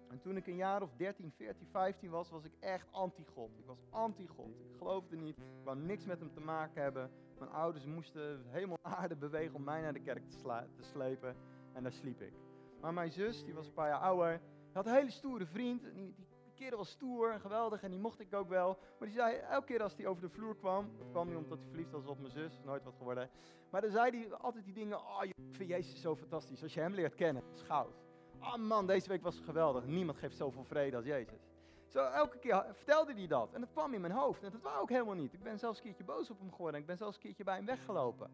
En 0.10 0.20
toen 0.20 0.38
ik 0.38 0.48
een 0.48 0.56
jaar 0.56 0.82
of 0.82 0.94
13, 0.96 1.32
14, 1.32 1.68
15 1.68 2.10
was, 2.10 2.30
was 2.30 2.44
ik 2.44 2.54
echt 2.60 2.88
anti-God. 2.92 3.58
Ik 3.58 3.66
was 3.66 3.84
anti-God. 3.90 4.60
Ik 4.60 4.78
geloofde 4.78 5.16
niet. 5.16 5.38
Ik 5.38 5.64
wou 5.64 5.78
niks 5.78 6.06
met 6.06 6.20
hem 6.20 6.34
te 6.34 6.40
maken 6.40 6.82
hebben. 6.82 7.12
Mijn 7.40 7.52
ouders 7.52 7.86
moesten 7.86 8.44
helemaal 8.48 8.78
aarde 8.82 9.16
bewegen 9.16 9.56
om 9.56 9.64
mij 9.64 9.82
naar 9.82 9.94
de 9.94 10.02
kerk 10.02 10.30
te, 10.30 10.66
te 10.76 10.84
slepen. 10.84 11.36
En 11.74 11.84
daar 11.84 11.92
sliep 11.92 12.22
ik. 12.22 12.47
Maar 12.82 12.94
mijn 12.94 13.12
zus, 13.12 13.44
die 13.44 13.54
was 13.54 13.68
een 13.68 13.74
paar 13.74 13.90
jaar 13.90 14.00
ouder, 14.00 14.42
had 14.74 14.86
een 14.86 14.94
hele 14.94 15.12
stoere 15.12 15.46
vriend. 15.46 15.84
Die, 15.94 16.16
die 16.44 16.54
kerel 16.56 16.78
was 16.78 16.90
stoer 16.90 17.32
en 17.32 17.40
geweldig 17.40 17.84
en 17.84 17.92
die 17.92 18.00
mocht 18.00 18.20
ik 18.20 18.34
ook 18.34 18.50
wel. 18.50 18.78
Maar 19.00 19.08
die 19.08 19.18
zei, 19.18 19.36
elke 19.36 19.66
keer 19.66 19.84
als 19.84 19.96
hij 19.96 20.08
over 20.08 20.22
de 20.22 20.30
vloer 20.30 20.56
kwam, 20.56 20.92
dat 20.98 21.10
kwam 21.10 21.28
niet 21.28 21.38
omdat 21.38 21.58
hij 21.58 21.68
verliefd 21.68 21.92
was 21.92 22.06
op 22.06 22.20
mijn 22.20 22.32
zus, 22.32 22.60
nooit 22.64 22.84
wat 22.84 22.96
geworden. 22.98 23.30
Maar 23.70 23.82
dan 23.82 23.92
zei 23.92 24.18
hij 24.18 24.34
altijd 24.34 24.66
die 24.66 24.74
dingen, 24.74 24.98
oh, 24.98 25.24
ik 25.24 25.34
vind 25.52 25.70
Jezus 25.70 26.02
zo 26.02 26.16
fantastisch. 26.16 26.64
Als 26.64 26.74
je 26.74 26.80
hem 26.80 26.94
leert 26.94 27.16
kennen, 27.16 27.44
goud. 27.66 28.06
Oh 28.40 28.56
man, 28.56 28.88
deze 28.88 29.08
week 29.08 29.22
was 29.22 29.40
geweldig. 29.40 29.86
Niemand 29.86 30.18
geeft 30.18 30.38
zoveel 30.38 30.64
vrede 30.64 30.96
als 30.96 31.06
Jezus. 31.06 31.48
Zo 31.88 32.00
elke 32.00 32.38
keer 32.40 32.66
vertelde 32.74 33.14
hij 33.14 33.28
dat. 33.28 33.54
En 33.54 33.60
dat 33.60 33.72
kwam 33.72 33.94
in 33.94 34.02
mijn 34.02 34.14
hoofd. 34.14 34.44
En 34.44 34.52
dat 34.52 34.62
wou 34.62 34.84
ik 34.84 34.90
helemaal 34.90 35.16
niet. 35.16 35.34
Ik 35.34 35.44
ben 35.44 35.60
zelfs 35.60 35.78
een 35.78 35.84
keertje 35.84 36.04
boos 36.04 36.30
op 36.30 36.40
hem 36.40 36.52
geworden. 36.52 36.80
Ik 36.80 36.86
ben 36.86 36.98
zelfs 36.98 37.16
een 37.16 37.22
keertje 37.22 37.44
bij 37.44 37.56
hem 37.56 37.66
weggelopen. 37.66 38.32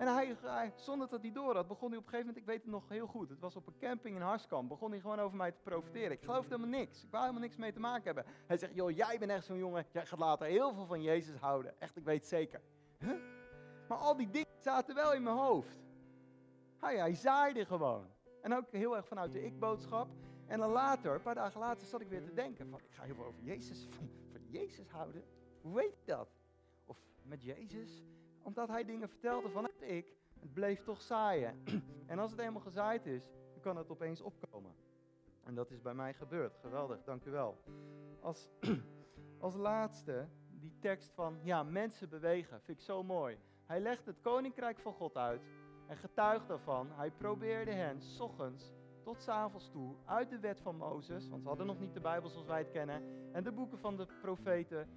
En 0.00 0.14
hij, 0.14 0.36
zonder 0.74 1.08
dat 1.08 1.22
hij 1.22 1.32
door 1.32 1.54
had, 1.54 1.68
begon 1.68 1.88
hij 1.88 1.98
op 1.98 2.04
een 2.04 2.10
gegeven 2.10 2.26
moment, 2.26 2.36
ik 2.36 2.44
weet 2.52 2.62
het 2.62 2.72
nog 2.72 2.88
heel 2.88 3.06
goed, 3.06 3.28
het 3.28 3.40
was 3.40 3.56
op 3.56 3.66
een 3.66 3.78
camping 3.78 4.16
in 4.16 4.22
Harskamp, 4.22 4.68
begon 4.68 4.90
hij 4.90 5.00
gewoon 5.00 5.20
over 5.20 5.36
mij 5.36 5.52
te 5.52 5.60
profiteren. 5.62 6.10
Ik 6.10 6.22
geloofde 6.22 6.54
helemaal 6.54 6.78
niks, 6.78 7.02
ik 7.02 7.10
wou 7.10 7.22
helemaal 7.22 7.42
niks 7.42 7.56
mee 7.56 7.72
te 7.72 7.80
maken 7.80 8.04
hebben. 8.04 8.24
Hij 8.46 8.56
zegt, 8.56 8.74
joh, 8.74 8.90
jij 8.90 9.18
bent 9.18 9.30
echt 9.30 9.44
zo'n 9.44 9.56
jongen, 9.56 9.86
jij 9.92 10.06
gaat 10.06 10.18
later 10.18 10.46
heel 10.46 10.74
veel 10.74 10.86
van 10.86 11.02
Jezus 11.02 11.36
houden. 11.36 11.80
Echt, 11.80 11.96
ik 11.96 12.04
weet 12.04 12.18
het 12.18 12.28
zeker. 12.28 12.60
Maar 13.88 13.98
al 13.98 14.16
die 14.16 14.30
dingen 14.30 14.48
zaten 14.58 14.94
wel 14.94 15.14
in 15.14 15.22
mijn 15.22 15.36
hoofd. 15.36 15.78
Hij, 16.78 16.96
hij 16.96 17.14
zaaide 17.14 17.64
gewoon. 17.64 18.06
En 18.42 18.54
ook 18.54 18.70
heel 18.70 18.96
erg 18.96 19.06
vanuit 19.06 19.32
de 19.32 19.44
ik-boodschap. 19.44 20.08
En 20.46 20.58
dan 20.58 20.70
later, 20.70 21.14
een 21.14 21.22
paar 21.22 21.34
dagen 21.34 21.60
later, 21.60 21.86
zat 21.86 22.00
ik 22.00 22.08
weer 22.08 22.24
te 22.24 22.34
denken 22.34 22.70
van, 22.70 22.78
ik 22.78 22.92
ga 22.92 23.02
heel 23.02 23.14
veel 23.14 23.24
over 23.24 23.42
Jezus, 23.42 23.86
van, 23.90 24.10
van 24.32 24.40
Jezus 24.46 24.88
houden. 24.88 25.24
Hoe 25.60 25.74
weet 25.74 25.98
je 25.98 26.06
dat? 26.06 26.28
Of 26.84 26.98
met 27.22 27.42
Jezus? 27.42 28.04
Omdat 28.42 28.68
hij 28.68 28.84
dingen 28.84 29.08
vertelde 29.08 29.48
vanuit 29.48 29.82
ik, 29.82 30.12
het 30.40 30.52
bleef 30.52 30.82
toch 30.82 31.00
zaaien. 31.00 31.62
en 32.06 32.18
als 32.18 32.30
het 32.30 32.40
eenmaal 32.40 32.62
gezaaid 32.62 33.06
is, 33.06 33.30
dan 33.52 33.60
kan 33.60 33.76
het 33.76 33.90
opeens 33.90 34.20
opkomen. 34.20 34.74
En 35.44 35.54
dat 35.54 35.70
is 35.70 35.80
bij 35.80 35.94
mij 35.94 36.14
gebeurd. 36.14 36.56
Geweldig, 36.60 37.02
dank 37.04 37.24
u 37.24 37.30
wel. 37.30 37.56
Als, 38.20 38.48
als 39.38 39.54
laatste, 39.54 40.28
die 40.50 40.78
tekst 40.78 41.12
van, 41.12 41.38
ja, 41.42 41.62
mensen 41.62 42.08
bewegen, 42.08 42.60
vind 42.60 42.78
ik 42.78 42.84
zo 42.84 43.02
mooi. 43.02 43.38
Hij 43.66 43.80
legt 43.80 44.06
het 44.06 44.20
koninkrijk 44.20 44.78
van 44.78 44.92
God 44.92 45.16
uit 45.16 45.42
en 45.86 45.96
getuigt 45.96 46.48
daarvan, 46.48 46.90
hij 46.92 47.10
probeerde 47.10 47.70
hen 47.70 48.02
s 48.02 48.20
ochtends 48.20 48.72
tot 49.02 49.22
s 49.22 49.28
avonds 49.28 49.70
toe 49.70 49.94
uit 50.04 50.30
de 50.30 50.38
wet 50.38 50.60
van 50.60 50.76
Mozes, 50.76 51.28
want 51.28 51.42
ze 51.42 51.48
hadden 51.48 51.66
nog 51.66 51.78
niet 51.78 51.94
de 51.94 52.00
Bijbel 52.00 52.30
zoals 52.30 52.46
wij 52.46 52.58
het 52.58 52.70
kennen, 52.70 53.02
en 53.32 53.44
de 53.44 53.52
boeken 53.52 53.78
van 53.78 53.96
de 53.96 54.06
profeten, 54.20 54.88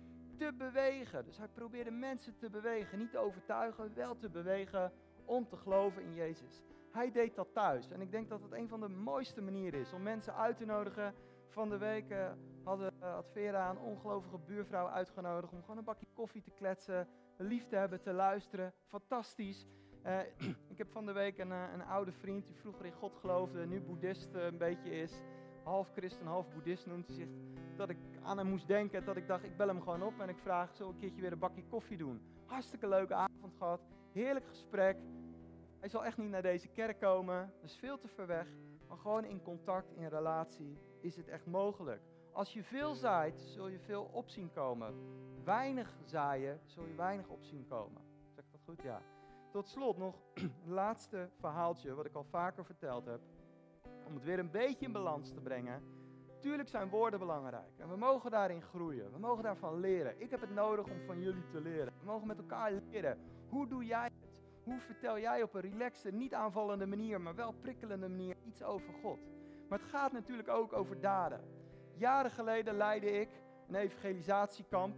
te 0.43 0.53
bewegen. 0.57 1.25
Dus 1.25 1.37
hij 1.37 1.47
probeerde 1.47 1.91
mensen 1.91 2.37
te 2.37 2.49
bewegen, 2.49 2.99
niet 2.99 3.11
te 3.11 3.17
overtuigen, 3.17 3.93
wel 3.93 4.17
te 4.17 4.29
bewegen 4.29 4.91
om 5.25 5.47
te 5.47 5.57
geloven 5.57 6.03
in 6.03 6.13
Jezus. 6.13 6.61
Hij 6.91 7.11
deed 7.11 7.35
dat 7.35 7.53
thuis. 7.53 7.89
En 7.89 8.01
ik 8.01 8.11
denk 8.11 8.29
dat 8.29 8.41
het 8.41 8.51
een 8.51 8.67
van 8.67 8.79
de 8.79 8.87
mooiste 8.87 9.41
manieren 9.41 9.79
is 9.79 9.93
om 9.93 10.01
mensen 10.01 10.35
uit 10.35 10.57
te 10.57 10.65
nodigen. 10.65 11.13
Van 11.49 11.69
de 11.69 11.77
week 11.77 12.09
uh, 12.09 12.31
hadden, 12.63 12.93
uh, 12.99 13.13
had 13.13 13.29
Vera 13.31 13.69
een 13.69 13.77
ongelovige 13.77 14.37
buurvrouw 14.37 14.87
uitgenodigd 14.87 15.53
om 15.53 15.61
gewoon 15.61 15.77
een 15.77 15.83
bakje 15.83 16.07
koffie 16.13 16.41
te 16.41 16.51
kletsen, 16.51 17.07
lief 17.37 17.67
te 17.67 17.75
hebben, 17.75 18.01
te 18.01 18.13
luisteren. 18.13 18.73
Fantastisch. 18.87 19.67
Uh, 20.05 20.19
ik 20.73 20.77
heb 20.77 20.91
van 20.91 21.05
de 21.05 21.11
week 21.11 21.37
een, 21.37 21.51
een, 21.51 21.83
oude 21.83 22.11
vriend 22.11 22.45
die 22.45 22.55
vroeger 22.55 22.85
in 22.85 22.93
God 22.93 23.15
geloofde, 23.15 23.65
nu 23.65 23.81
boeddhist 23.81 24.33
een 24.33 24.57
beetje 24.57 24.89
is. 24.89 25.21
Half 25.63 25.91
christen, 25.91 26.25
half 26.25 26.49
boeddhist 26.49 26.85
noemt 26.85 27.07
hij 27.07 27.15
zich. 27.15 27.29
Dat 27.75 27.89
ik 27.89 27.97
aan 28.23 28.37
hem 28.37 28.47
moest 28.47 28.67
denken, 28.67 29.05
dat 29.05 29.17
ik 29.17 29.27
dacht, 29.27 29.43
ik 29.43 29.57
bel 29.57 29.67
hem 29.67 29.81
gewoon 29.81 30.03
op 30.03 30.19
en 30.19 30.29
ik 30.29 30.37
vraag, 30.37 30.75
zo 30.75 30.89
een 30.89 30.97
keertje 30.97 31.21
weer 31.21 31.31
een 31.31 31.39
bakje 31.39 31.63
koffie 31.69 31.97
doen? 31.97 32.21
Hartstikke 32.45 32.87
leuke 32.87 33.13
avond 33.13 33.53
gehad, 33.57 33.81
heerlijk 34.11 34.45
gesprek. 34.47 34.97
Hij 35.79 35.89
zal 35.89 36.05
echt 36.05 36.17
niet 36.17 36.29
naar 36.29 36.41
deze 36.41 36.67
kerk 36.67 36.99
komen, 36.99 37.53
dat 37.61 37.69
is 37.69 37.77
veel 37.77 37.97
te 37.97 38.07
ver 38.07 38.27
weg. 38.27 38.47
Maar 38.87 38.97
gewoon 38.97 39.25
in 39.25 39.41
contact, 39.41 39.91
in 39.91 40.07
relatie, 40.07 40.77
is 41.01 41.15
het 41.15 41.27
echt 41.27 41.45
mogelijk. 41.45 42.01
Als 42.31 42.53
je 42.53 42.63
veel 42.63 42.93
zaait, 42.93 43.41
zul 43.41 43.67
je 43.67 43.79
veel 43.79 44.09
opzien 44.11 44.51
komen. 44.53 44.93
Weinig 45.43 45.97
zaaien, 46.03 46.59
zul 46.65 46.85
je 46.85 46.95
weinig 46.95 47.27
opzien 47.27 47.65
komen. 47.67 48.01
Zeg 48.35 48.43
ik 48.45 48.51
dat 48.51 48.61
goed? 48.65 48.81
Ja. 48.81 49.01
Tot 49.51 49.67
slot 49.67 49.97
nog 49.97 50.15
een 50.33 50.53
laatste 50.73 51.29
verhaaltje, 51.39 51.93
wat 51.93 52.05
ik 52.05 52.15
al 52.15 52.23
vaker 52.23 52.65
verteld 52.65 53.05
heb. 53.05 53.19
Om 54.05 54.13
het 54.13 54.23
weer 54.23 54.39
een 54.39 54.51
beetje 54.51 54.85
in 54.85 54.91
balans 54.91 55.33
te 55.33 55.41
brengen. 55.41 55.83
Tuurlijk 56.43 56.69
zijn 56.69 56.89
woorden 56.89 57.19
belangrijk 57.19 57.77
en 57.77 57.89
we 57.89 57.95
mogen 57.95 58.31
daarin 58.31 58.61
groeien. 58.61 59.11
We 59.11 59.19
mogen 59.19 59.43
daarvan 59.43 59.79
leren. 59.79 60.21
Ik 60.21 60.29
heb 60.29 60.41
het 60.41 60.53
nodig 60.53 60.85
om 60.85 61.01
van 61.05 61.21
jullie 61.21 61.47
te 61.51 61.61
leren. 61.61 61.93
We 61.99 62.05
mogen 62.05 62.27
met 62.27 62.37
elkaar 62.37 62.71
leren. 62.71 63.17
Hoe 63.49 63.67
doe 63.67 63.85
jij 63.85 64.09
het? 64.21 64.41
Hoe 64.63 64.79
vertel 64.79 65.19
jij 65.19 65.43
op 65.43 65.53
een 65.53 65.61
relaxte, 65.61 66.11
niet 66.11 66.33
aanvallende 66.33 66.85
manier, 66.85 67.21
maar 67.21 67.35
wel 67.35 67.53
prikkelende 67.61 68.09
manier 68.09 68.35
iets 68.45 68.63
over 68.63 68.93
God? 68.93 69.19
Maar 69.69 69.79
het 69.79 69.87
gaat 69.87 70.11
natuurlijk 70.11 70.49
ook 70.49 70.73
over 70.73 70.99
daden. 70.99 71.41
Jaren 71.95 72.31
geleden 72.31 72.77
leidde 72.77 73.11
ik 73.11 73.29
een 73.67 73.75
evangelisatiekamp 73.75 74.95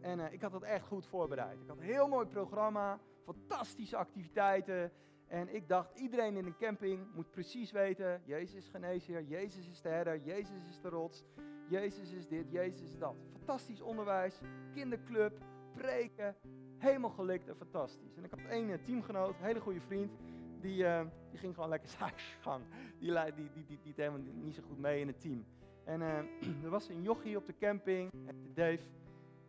en 0.00 0.18
uh, 0.18 0.32
ik 0.32 0.42
had 0.42 0.52
dat 0.52 0.62
echt 0.62 0.86
goed 0.86 1.06
voorbereid. 1.06 1.60
Ik 1.60 1.68
had 1.68 1.78
een 1.78 1.82
heel 1.82 2.08
mooi 2.08 2.26
programma, 2.26 2.98
fantastische 3.24 3.96
activiteiten. 3.96 4.92
En 5.30 5.54
ik 5.54 5.68
dacht, 5.68 5.98
iedereen 5.98 6.36
in 6.36 6.46
een 6.46 6.56
camping 6.56 7.14
moet 7.14 7.30
precies 7.30 7.70
weten, 7.70 8.20
Jezus 8.24 8.54
is 8.54 8.68
geneesheer, 8.68 9.22
Jezus 9.22 9.68
is 9.68 9.80
de 9.80 9.88
herder, 9.88 10.20
Jezus 10.24 10.68
is 10.68 10.80
de 10.80 10.88
rots, 10.88 11.24
Jezus 11.68 12.12
is 12.12 12.28
dit, 12.28 12.50
Jezus 12.50 12.90
is 12.92 12.98
dat. 12.98 13.14
Fantastisch 13.32 13.80
onderwijs, 13.80 14.40
kinderclub, 14.74 15.32
preken, 15.72 16.34
helemaal 16.78 17.10
gelikt 17.10 17.48
en 17.48 17.56
fantastisch. 17.56 18.16
En 18.16 18.24
ik 18.24 18.30
had 18.30 18.40
één 18.48 18.70
eh, 18.70 18.78
teamgenoot, 18.84 19.38
een 19.38 19.44
hele 19.44 19.60
goede 19.60 19.80
vriend, 19.80 20.12
die, 20.60 20.82
uh, 20.82 21.02
die 21.30 21.38
ging 21.38 21.54
gewoon 21.54 21.68
lekker 21.68 21.88
zijn 21.98 22.12
gang. 22.40 22.64
Die, 22.98 23.12
die, 23.12 23.34
die, 23.34 23.64
die, 23.66 23.78
die, 23.82 23.92
helemaal 23.96 24.32
niet 24.34 24.54
zo 24.54 24.62
goed 24.68 24.78
mee 24.78 25.00
in 25.00 25.06
het 25.06 25.20
team. 25.20 25.44
En 25.84 26.00
uh, 26.00 26.18
er 26.64 26.70
was 26.70 26.88
een 26.88 27.02
jochie 27.02 27.36
op 27.36 27.46
de 27.46 27.56
camping, 27.58 28.10
Dave, 28.54 28.82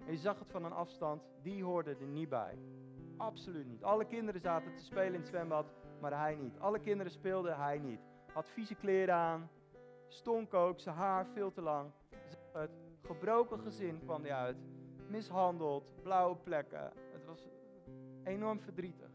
en 0.06 0.12
je 0.12 0.18
zag 0.18 0.40
het 0.40 0.52
van 0.52 0.66
een 0.66 0.72
afstand, 0.72 1.22
die 1.42 1.64
hoorde 1.64 1.96
er 2.00 2.08
niet 2.08 2.30
bij. 2.30 2.58
Absoluut 3.22 3.68
niet. 3.68 3.84
Alle 3.84 4.06
kinderen 4.06 4.42
zaten 4.42 4.76
te 4.76 4.84
spelen 4.84 5.14
in 5.14 5.20
het 5.20 5.28
zwembad, 5.28 5.66
maar 6.00 6.20
hij 6.20 6.36
niet. 6.36 6.60
Alle 6.60 6.80
kinderen 6.80 7.12
speelden, 7.12 7.58
hij 7.58 7.80
niet. 7.80 8.00
Had 8.34 8.50
vieze 8.50 8.76
kleren 8.76 9.16
aan, 9.16 9.50
stonk 10.08 10.54
ook, 10.54 10.80
zijn 10.80 10.96
haar 10.96 11.26
veel 11.26 11.52
te 11.52 11.62
lang. 11.62 11.92
Het 12.54 12.72
gebroken 13.02 13.60
gezin 13.60 14.00
kwam 14.04 14.22
hij 14.22 14.34
uit. 14.34 14.58
Mishandeld, 15.08 15.94
blauwe 16.04 16.36
plekken. 16.36 16.92
Het 17.12 17.26
was 17.26 17.50
enorm 18.24 18.60
verdrietig. 18.60 19.10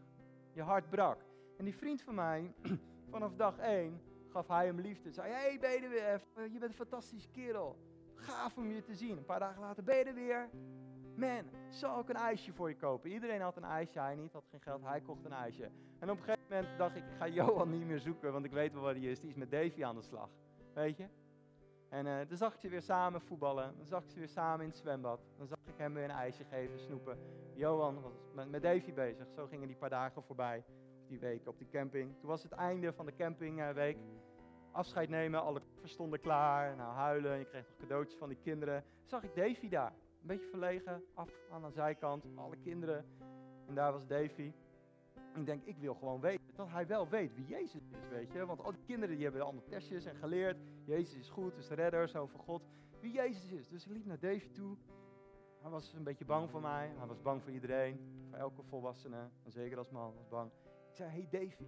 Je 0.51 0.61
hart 0.61 0.89
brak. 0.89 1.21
En 1.57 1.65
die 1.65 1.75
vriend 1.75 2.01
van 2.01 2.15
mij, 2.15 2.53
vanaf 3.11 3.35
dag 3.35 3.57
één, 3.57 4.01
gaf 4.27 4.47
hij 4.47 4.65
hem 4.65 4.79
liefde. 4.79 5.11
Zei, 5.11 5.31
hey, 5.31 5.57
ben 5.59 5.71
je 5.71 5.79
er 5.79 5.89
weer? 5.89 6.21
Je 6.51 6.59
bent 6.59 6.71
een 6.71 6.73
fantastische 6.73 7.29
kerel. 7.29 7.77
Gaaf 8.13 8.57
om 8.57 8.71
je 8.71 8.81
te 8.81 8.95
zien. 8.95 9.17
Een 9.17 9.25
paar 9.25 9.39
dagen 9.39 9.61
later 9.61 9.83
ben 9.83 9.97
je 9.97 10.03
er 10.03 10.13
weer. 10.13 10.49
Man, 11.17 11.49
zal 11.69 11.99
ik 11.99 12.09
een 12.09 12.15
ijsje 12.15 12.53
voor 12.53 12.69
je 12.69 12.75
kopen? 12.75 13.11
Iedereen 13.11 13.41
had 13.41 13.57
een 13.57 13.63
ijsje, 13.63 13.99
hij 13.99 14.15
niet, 14.15 14.33
had 14.33 14.47
geen 14.49 14.61
geld, 14.61 14.83
hij 14.83 15.01
kocht 15.01 15.25
een 15.25 15.31
ijsje. 15.31 15.69
En 15.99 16.09
op 16.09 16.17
een 16.17 16.23
gegeven 16.23 16.45
moment 16.49 16.77
dacht 16.77 16.95
ik, 16.95 17.03
ik 17.03 17.17
ga 17.17 17.27
Johan 17.27 17.69
niet 17.69 17.85
meer 17.85 17.99
zoeken, 17.99 18.31
want 18.31 18.45
ik 18.45 18.51
weet 18.51 18.73
wel 18.73 18.81
waar 18.81 18.93
hij 18.93 19.03
is. 19.03 19.19
Die 19.19 19.29
is 19.29 19.35
met 19.35 19.51
Davy 19.51 19.83
aan 19.83 19.95
de 19.95 20.01
slag, 20.01 20.29
weet 20.73 20.97
je? 20.97 21.07
En 21.89 22.05
uh, 22.05 22.17
dan 22.27 22.37
zag 22.37 22.53
ik 22.53 22.59
ze 22.59 22.69
weer 22.69 22.81
samen 22.81 23.21
voetballen, 23.21 23.73
dan 23.77 23.85
zag 23.85 24.03
ik 24.03 24.09
ze 24.09 24.19
weer 24.19 24.27
samen 24.27 24.61
in 24.61 24.69
het 24.69 24.77
zwembad. 24.77 25.19
Dan 25.37 25.47
zag 25.47 25.57
ik 25.65 25.77
hem 25.77 25.93
weer 25.93 26.03
een 26.03 26.09
ijsje 26.09 26.43
geven, 26.43 26.79
snoepen. 26.79 27.17
Johan 27.53 28.01
was 28.01 28.13
met, 28.33 28.49
met 28.49 28.61
Davy 28.61 28.93
bezig, 28.93 29.27
zo 29.35 29.47
gingen 29.47 29.67
die 29.67 29.77
paar 29.77 29.89
dagen 29.89 30.23
voorbij, 30.23 30.63
die 31.07 31.19
weken 31.19 31.51
op 31.51 31.57
die 31.57 31.67
camping. 31.67 32.19
Toen 32.19 32.29
was 32.29 32.43
het 32.43 32.51
einde 32.51 32.93
van 32.93 33.05
de 33.05 33.15
campingweek. 33.15 33.97
Afscheid 34.71 35.09
nemen, 35.09 35.41
alle 35.41 35.59
koffers 35.59 35.91
stonden 35.91 36.19
klaar, 36.19 36.75
nou 36.75 36.93
huilen, 36.93 37.39
je 37.39 37.45
kreeg 37.45 37.67
nog 37.67 37.77
cadeautjes 37.77 38.17
van 38.17 38.29
die 38.29 38.37
kinderen. 38.41 38.83
Zag 39.03 39.23
ik 39.23 39.35
Davy 39.35 39.69
daar. 39.69 39.93
Een 40.27 40.35
beetje 40.35 40.49
verlegen, 40.49 41.03
af 41.13 41.29
aan 41.51 41.61
de 41.61 41.71
zijkant, 41.71 42.25
alle 42.35 42.57
kinderen. 42.57 43.05
En 43.67 43.75
daar 43.75 43.91
was 43.91 44.07
Davy. 44.07 44.53
Ik 45.35 45.45
denk, 45.45 45.63
ik 45.63 45.77
wil 45.77 45.93
gewoon 45.93 46.19
weten 46.19 46.55
dat 46.55 46.67
hij 46.69 46.87
wel 46.87 47.09
weet 47.09 47.35
wie 47.35 47.47
Jezus 47.47 47.81
is, 47.91 48.09
weet 48.09 48.31
je. 48.31 48.45
Want 48.45 48.61
al 48.61 48.71
die 48.71 48.83
kinderen 48.85 49.15
die 49.15 49.23
hebben 49.23 49.41
allemaal 49.41 49.63
testjes 49.69 50.05
en 50.05 50.15
geleerd. 50.15 50.57
Jezus 50.85 51.15
is 51.15 51.29
goed, 51.29 51.57
is 51.57 51.67
de 51.67 51.75
redder, 51.75 52.09
zo 52.09 52.25
van 52.25 52.39
God. 52.39 52.63
Wie 52.99 53.11
Jezus 53.11 53.51
is. 53.51 53.67
Dus 53.67 53.85
ik 53.85 53.91
liep 53.91 54.05
naar 54.05 54.19
Davy 54.19 54.51
toe. 54.51 54.77
Hij 55.61 55.71
was 55.71 55.93
een 55.93 56.03
beetje 56.03 56.25
bang 56.25 56.49
voor 56.49 56.61
mij. 56.61 56.91
Hij 56.97 57.07
was 57.07 57.21
bang 57.21 57.43
voor 57.43 57.51
iedereen. 57.51 57.99
Voor 58.29 58.37
elke 58.37 58.63
volwassene. 58.63 59.29
En 59.43 59.51
zeker 59.51 59.77
als 59.77 59.89
man 59.89 60.13
was 60.13 60.27
bang. 60.27 60.51
Ik 60.89 60.95
zei, 60.95 61.09
hey 61.09 61.27
Davy, 61.29 61.65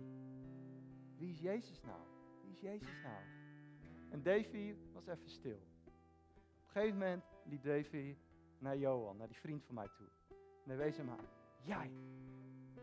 wie 1.17 1.29
is 1.29 1.39
Jezus 1.39 1.81
nou? 1.81 2.01
Wie 2.41 2.51
is 2.51 2.59
Jezus 2.59 3.01
nou? 3.03 3.23
En 4.09 4.23
Davy 4.23 4.75
was 4.93 5.07
even 5.07 5.29
stil. 5.29 5.59
Op 5.83 6.75
een 6.75 6.81
gegeven 6.81 6.97
moment 6.97 7.23
liep 7.43 7.63
Davy 7.63 8.15
naar 8.59 8.77
Johan, 8.77 9.17
naar 9.17 9.27
die 9.27 9.37
vriend 9.37 9.65
van 9.65 9.75
mij 9.75 9.89
toe. 9.97 10.07
En 10.63 10.69
hij 10.69 10.77
wees 10.77 10.97
hem 10.97 11.09
aan. 11.09 11.27
Jij, 11.61 11.91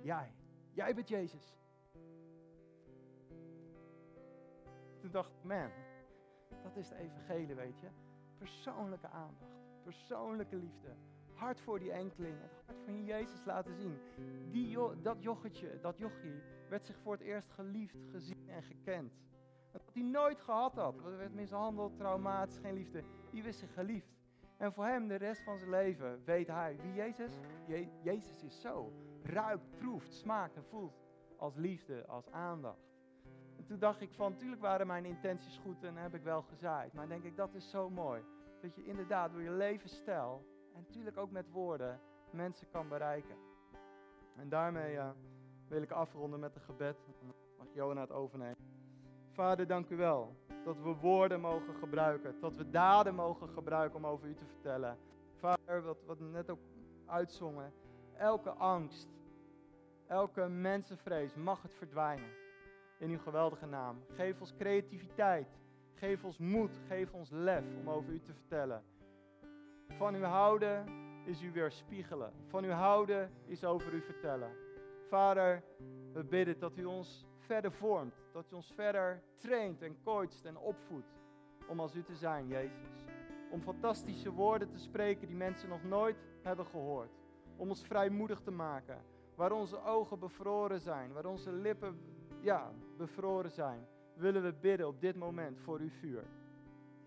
jij, 0.03 0.33
jij 0.73 0.95
bent 0.95 1.09
Jezus. 1.09 1.57
Toen 5.01 5.11
dacht 5.11 5.33
ik, 5.33 5.45
man, 5.45 5.71
dat 6.63 6.77
is 6.77 6.89
de 6.89 6.97
evangelie, 6.97 7.55
weet 7.55 7.81
je. 7.81 7.89
Persoonlijke 8.39 9.09
aandacht, 9.09 9.83
persoonlijke 9.83 10.57
liefde. 10.57 10.95
Hart 11.33 11.61
voor 11.61 11.79
die 11.79 11.93
enkeling, 11.93 12.41
het 12.41 12.53
hart 12.67 12.79
van 12.85 13.05
Jezus 13.05 13.45
laten 13.45 13.75
zien. 13.75 13.99
Die 14.51 14.79
dat 15.03 15.23
jochetje, 15.23 15.81
dat 15.81 15.99
jochie, 15.99 16.43
werd 16.69 16.87
zich 16.87 16.99
voor 16.99 17.13
het 17.13 17.23
eerst 17.23 17.51
geliefd, 17.51 17.97
gezien 18.11 18.49
en 18.49 18.63
gekend. 18.63 19.13
Dat 19.73 19.83
hij 19.93 20.03
nooit 20.03 20.41
gehad 20.41 20.75
had. 20.75 21.05
Er 21.05 21.17
werd 21.17 21.35
mishandeld, 21.35 21.97
traumatisch, 21.97 22.59
geen 22.59 22.75
liefde. 22.75 23.05
Die 23.31 23.43
wist 23.43 23.59
zich 23.59 23.73
geliefd. 23.73 24.16
En 24.57 24.73
voor 24.73 24.85
hem 24.85 25.09
de 25.09 25.15
rest 25.15 25.43
van 25.43 25.59
zijn 25.59 25.71
leven 25.71 26.25
weet 26.25 26.47
hij 26.47 26.77
wie 26.83 26.95
Jezus? 26.95 27.41
Je 27.67 27.89
Jezus 28.03 28.43
is 28.43 28.61
zo. 28.61 28.93
Ruikt, 29.23 29.71
proeft, 29.79 30.13
smaakt 30.15 30.57
en 30.57 30.65
voelt 30.65 31.01
als 31.37 31.57
liefde, 31.57 32.07
als 32.07 32.31
aandacht. 32.31 32.95
En 33.57 33.65
toen 33.65 33.79
dacht 33.79 34.01
ik 34.01 34.13
van, 34.13 34.33
natuurlijk 34.33 34.61
waren 34.61 34.87
mijn 34.87 35.05
intenties 35.05 35.59
goed 35.59 35.85
en 35.85 35.97
heb 35.97 36.15
ik 36.15 36.23
wel 36.23 36.43
gezaaid. 36.43 36.93
Maar 36.93 37.09
denk 37.09 37.25
ik, 37.25 37.37
dat 37.37 37.55
is 37.55 37.71
zo 37.71 37.91
mooi. 37.91 38.23
Dat 38.61 38.75
je 38.75 38.85
inderdaad 38.85 39.33
door 39.33 39.43
je 39.43 39.51
levensstijl 39.51 40.47
en 40.75 40.81
natuurlijk 40.87 41.17
ook 41.17 41.31
met 41.31 41.51
woorden 41.51 42.01
mensen 42.31 42.71
kan 42.71 42.89
bereiken. 42.89 43.37
En 44.37 44.49
daarmee 44.49 44.95
uh, 44.95 45.11
wil 45.69 45.83
ik 45.83 45.91
afronden 45.91 46.41
met 46.41 46.55
een 46.55 46.61
gebed. 46.61 46.97
Mag 47.59 47.67
Jona 47.73 48.01
het 48.01 48.13
overnemen. 48.13 48.76
Vader, 49.37 49.67
dank 49.67 49.89
u 49.91 49.97
wel 49.97 50.37
dat 50.65 50.77
we 50.83 50.95
woorden 51.01 51.41
mogen 51.41 51.75
gebruiken, 51.75 52.35
dat 52.41 52.57
we 52.57 52.71
daden 52.71 53.15
mogen 53.15 53.49
gebruiken 53.49 53.97
om 53.99 54.07
over 54.07 54.29
u 54.29 54.35
te 54.35 54.45
vertellen. 54.45 54.99
Vader, 55.35 55.83
wat, 55.83 56.19
we 56.19 56.25
net 56.25 56.51
ook 56.51 56.59
uitzongen, 57.07 57.73
elke 58.19 58.51
angst, 58.51 59.09
elke 60.07 60.49
mensenvrees 60.49 61.35
mag 61.35 61.63
het 61.63 61.75
verdwijnen. 61.75 62.31
In 62.99 63.11
uw 63.11 63.19
geweldige 63.19 63.67
naam. 63.67 64.03
Geef 64.15 64.41
ons 64.41 64.55
creativiteit, 64.59 65.49
geef 65.95 66.25
ons 66.25 66.39
moed, 66.39 66.81
geef 66.89 67.13
ons 67.13 67.31
lef 67.31 67.65
om 67.81 67.91
over 67.91 68.13
u 68.13 68.21
te 68.21 68.33
vertellen. 68.33 68.83
Van 69.89 70.15
u 70.15 70.25
houden 70.25 70.87
is 71.25 71.43
u 71.43 71.53
weer 71.53 71.73
spiegelen. 71.73 72.33
Van 72.47 72.65
u 72.65 72.71
houden 72.71 73.31
is 73.47 73.65
over 73.65 73.93
u 73.93 74.01
vertellen. 74.01 74.51
Vader, 75.09 75.63
we 76.13 76.25
bidden 76.25 76.59
dat 76.59 76.77
u 76.77 76.85
ons 76.85 77.27
verder 77.47 77.73
vormt. 77.73 78.15
Dat 78.33 78.51
u 78.53 78.55
ons 78.55 78.73
verder 78.75 79.23
traint 79.37 79.83
en 79.83 79.97
coacht 80.03 80.45
en 80.45 80.59
opvoedt 80.59 81.15
om 81.69 81.81
als 81.81 81.95
u 81.95 82.03
te 82.03 82.15
zijn, 82.15 82.47
Jezus. 82.47 83.05
Om 83.51 83.61
fantastische 83.61 84.33
woorden 84.33 84.71
te 84.71 84.79
spreken 84.79 85.27
die 85.27 85.37
mensen 85.37 85.69
nog 85.69 85.83
nooit 85.83 86.17
hebben 86.43 86.67
gehoord. 86.67 87.11
Om 87.57 87.69
ons 87.69 87.85
vrijmoedig 87.85 88.41
te 88.41 88.51
maken. 88.51 89.05
Waar 89.35 89.53
onze 89.53 89.83
ogen 89.83 90.19
bevroren 90.19 90.81
zijn, 90.81 91.13
waar 91.13 91.27
onze 91.27 91.53
lippen 91.53 92.01
ja, 92.41 92.73
bevroren 92.97 93.51
zijn, 93.51 93.87
willen 94.15 94.43
we 94.43 94.53
bidden 94.53 94.87
op 94.87 95.01
dit 95.01 95.17
moment 95.17 95.61
voor 95.61 95.79
uw 95.79 95.91
vuur. 95.91 96.25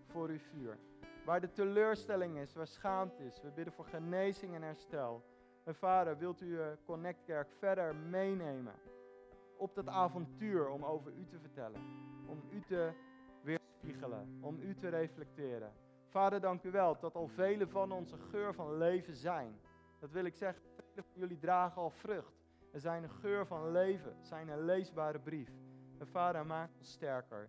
Voor 0.06 0.28
uw 0.28 0.38
vuur. 0.38 0.78
Waar 1.24 1.40
de 1.40 1.50
teleurstelling 1.50 2.38
is, 2.38 2.54
waar 2.54 2.66
schaamte 2.66 3.24
is, 3.24 3.40
we 3.42 3.50
bidden 3.50 3.74
voor 3.74 3.84
genezing 3.84 4.54
en 4.54 4.62
herstel. 4.62 5.24
En 5.64 5.74
vader, 5.74 6.18
wilt 6.18 6.40
u 6.40 6.58
Connect 6.84 7.22
Kerk 7.24 7.48
verder 7.58 7.94
meenemen 7.94 8.74
op 9.60 9.74
dat 9.74 9.88
avontuur 9.88 10.68
om 10.68 10.84
over 10.84 11.12
u 11.12 11.26
te 11.26 11.38
vertellen. 11.38 11.80
Om 12.26 12.42
u 12.50 12.60
te 12.60 12.92
weerspiegelen, 13.42 14.38
om 14.40 14.60
u 14.60 14.74
te 14.74 14.88
reflecteren. 14.88 15.72
Vader, 16.08 16.40
dank 16.40 16.62
u 16.62 16.70
wel 16.70 16.98
dat 17.00 17.14
al 17.14 17.28
vele 17.28 17.66
van 17.66 17.92
ons 17.92 18.12
een 18.12 18.20
geur 18.30 18.54
van 18.54 18.76
leven 18.76 19.14
zijn. 19.14 19.60
Dat 19.98 20.10
wil 20.10 20.24
ik 20.24 20.34
zeggen, 20.34 20.62
vele 20.76 21.06
van 21.12 21.20
jullie 21.20 21.38
dragen 21.38 21.82
al 21.82 21.90
vrucht. 21.90 22.40
Er 22.72 22.80
zijn 22.80 23.02
een 23.02 23.10
geur 23.10 23.46
van 23.46 23.70
leven, 23.70 24.16
zijn 24.20 24.48
een 24.48 24.64
leesbare 24.64 25.18
brief. 25.18 25.50
En 25.98 26.06
Vader, 26.06 26.46
maak 26.46 26.70
ons 26.78 26.90
sterker. 26.90 27.48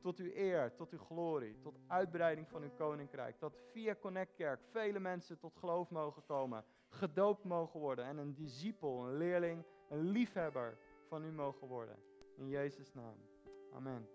Tot 0.00 0.18
uw 0.18 0.30
eer, 0.34 0.74
tot 0.74 0.92
uw 0.92 0.98
glorie, 0.98 1.58
tot 1.60 1.78
uitbreiding 1.86 2.48
van 2.48 2.62
uw 2.62 2.74
koninkrijk. 2.76 3.40
Dat 3.40 3.58
via 3.72 3.94
Connect 3.94 4.34
Kerk 4.34 4.60
vele 4.70 5.00
mensen 5.00 5.38
tot 5.38 5.56
geloof 5.56 5.90
mogen 5.90 6.24
komen, 6.24 6.64
gedoopt 6.88 7.44
mogen 7.44 7.80
worden 7.80 8.04
en 8.04 8.18
een 8.18 8.34
discipel, 8.34 9.06
een 9.06 9.16
leerling, 9.16 9.64
een 9.88 10.10
liefhebber 10.10 10.78
van 11.10 11.24
u 11.24 11.32
mogen 11.32 11.68
worden. 11.68 11.96
In 12.36 12.48
Jezus' 12.48 12.92
naam. 12.92 13.16
Amen. 13.72 14.08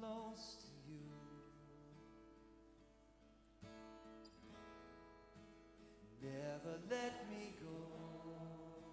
lost. 0.00 0.67